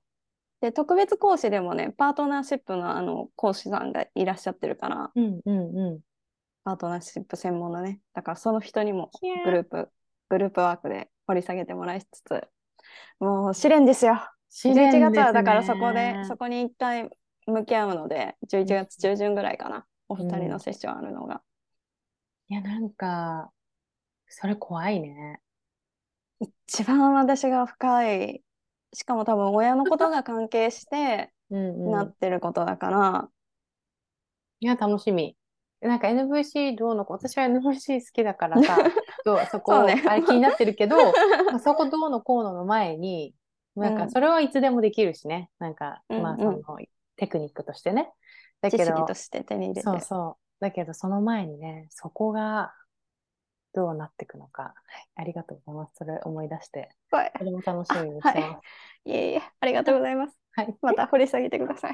[0.60, 5.99] で、特別講師でもね、パートナーシップのあの講師さんがいらっしゃってるから、うんうんうん。
[6.68, 9.09] パートナーシップ専門のね、だからその人にも
[9.45, 9.89] グループ、
[10.28, 12.45] グループワークで掘り下げてもらいつつ、
[13.22, 14.20] もう試練ですよ。
[14.49, 17.09] 11試練です月はだからそこで、ねそこに一回
[17.45, 21.41] 向き合うので、11月中旬ぐらいかな、お二人のセッションあるのが。
[22.49, 23.53] いや、なんか、
[24.28, 25.39] それ怖いね。
[26.41, 28.43] 一番私が深い、
[28.91, 31.91] しかも多分親のことが関係して うんうん。
[31.93, 33.30] なってることだから、
[34.59, 35.37] いや、楽しみ。
[35.82, 38.78] なんか NVC どうのこう、私は NVC 好きだからさ、
[39.25, 43.36] どうそこ、ねあれ 気になってるけど、まあそこどうのこうのの前に、
[43.75, 45.51] なんうんかそれはいつでもできるしね。
[45.59, 46.78] なんか、うんまあうんその
[47.15, 48.11] テクニックとしてね。
[48.61, 49.82] だけど知識と、して手に入。
[49.82, 50.61] そうそう。
[50.61, 52.73] だけどその前にね、そこが
[53.73, 54.63] どうなっていくのか。
[54.63, 55.95] はい、ありがとうございます。
[55.95, 58.61] それ思い出して、はいそれも楽しみにしてます。
[59.05, 60.38] いえいえ、ありがとうございます。
[60.53, 60.75] はい。
[60.82, 61.93] また掘り下げてください。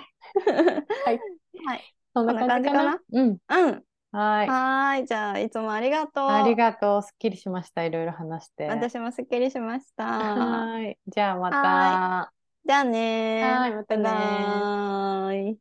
[1.06, 1.20] はい。
[1.66, 1.96] はい。
[2.14, 3.00] そんな感じかな？
[3.12, 3.38] うん。
[3.50, 3.84] うん。
[4.12, 4.48] はい。
[4.50, 5.08] はーい。
[5.08, 6.26] じゃあ、いつもありがとう。
[6.26, 7.02] ありがとう。
[7.04, 7.84] すっきりしました。
[7.86, 8.68] いろいろ話して。
[8.68, 10.06] 私もすっきりしました。
[10.36, 10.98] はい。
[11.08, 11.58] じゃあまた。
[11.58, 12.32] は
[12.66, 13.60] じゃあねー。
[13.62, 15.58] はいまたね。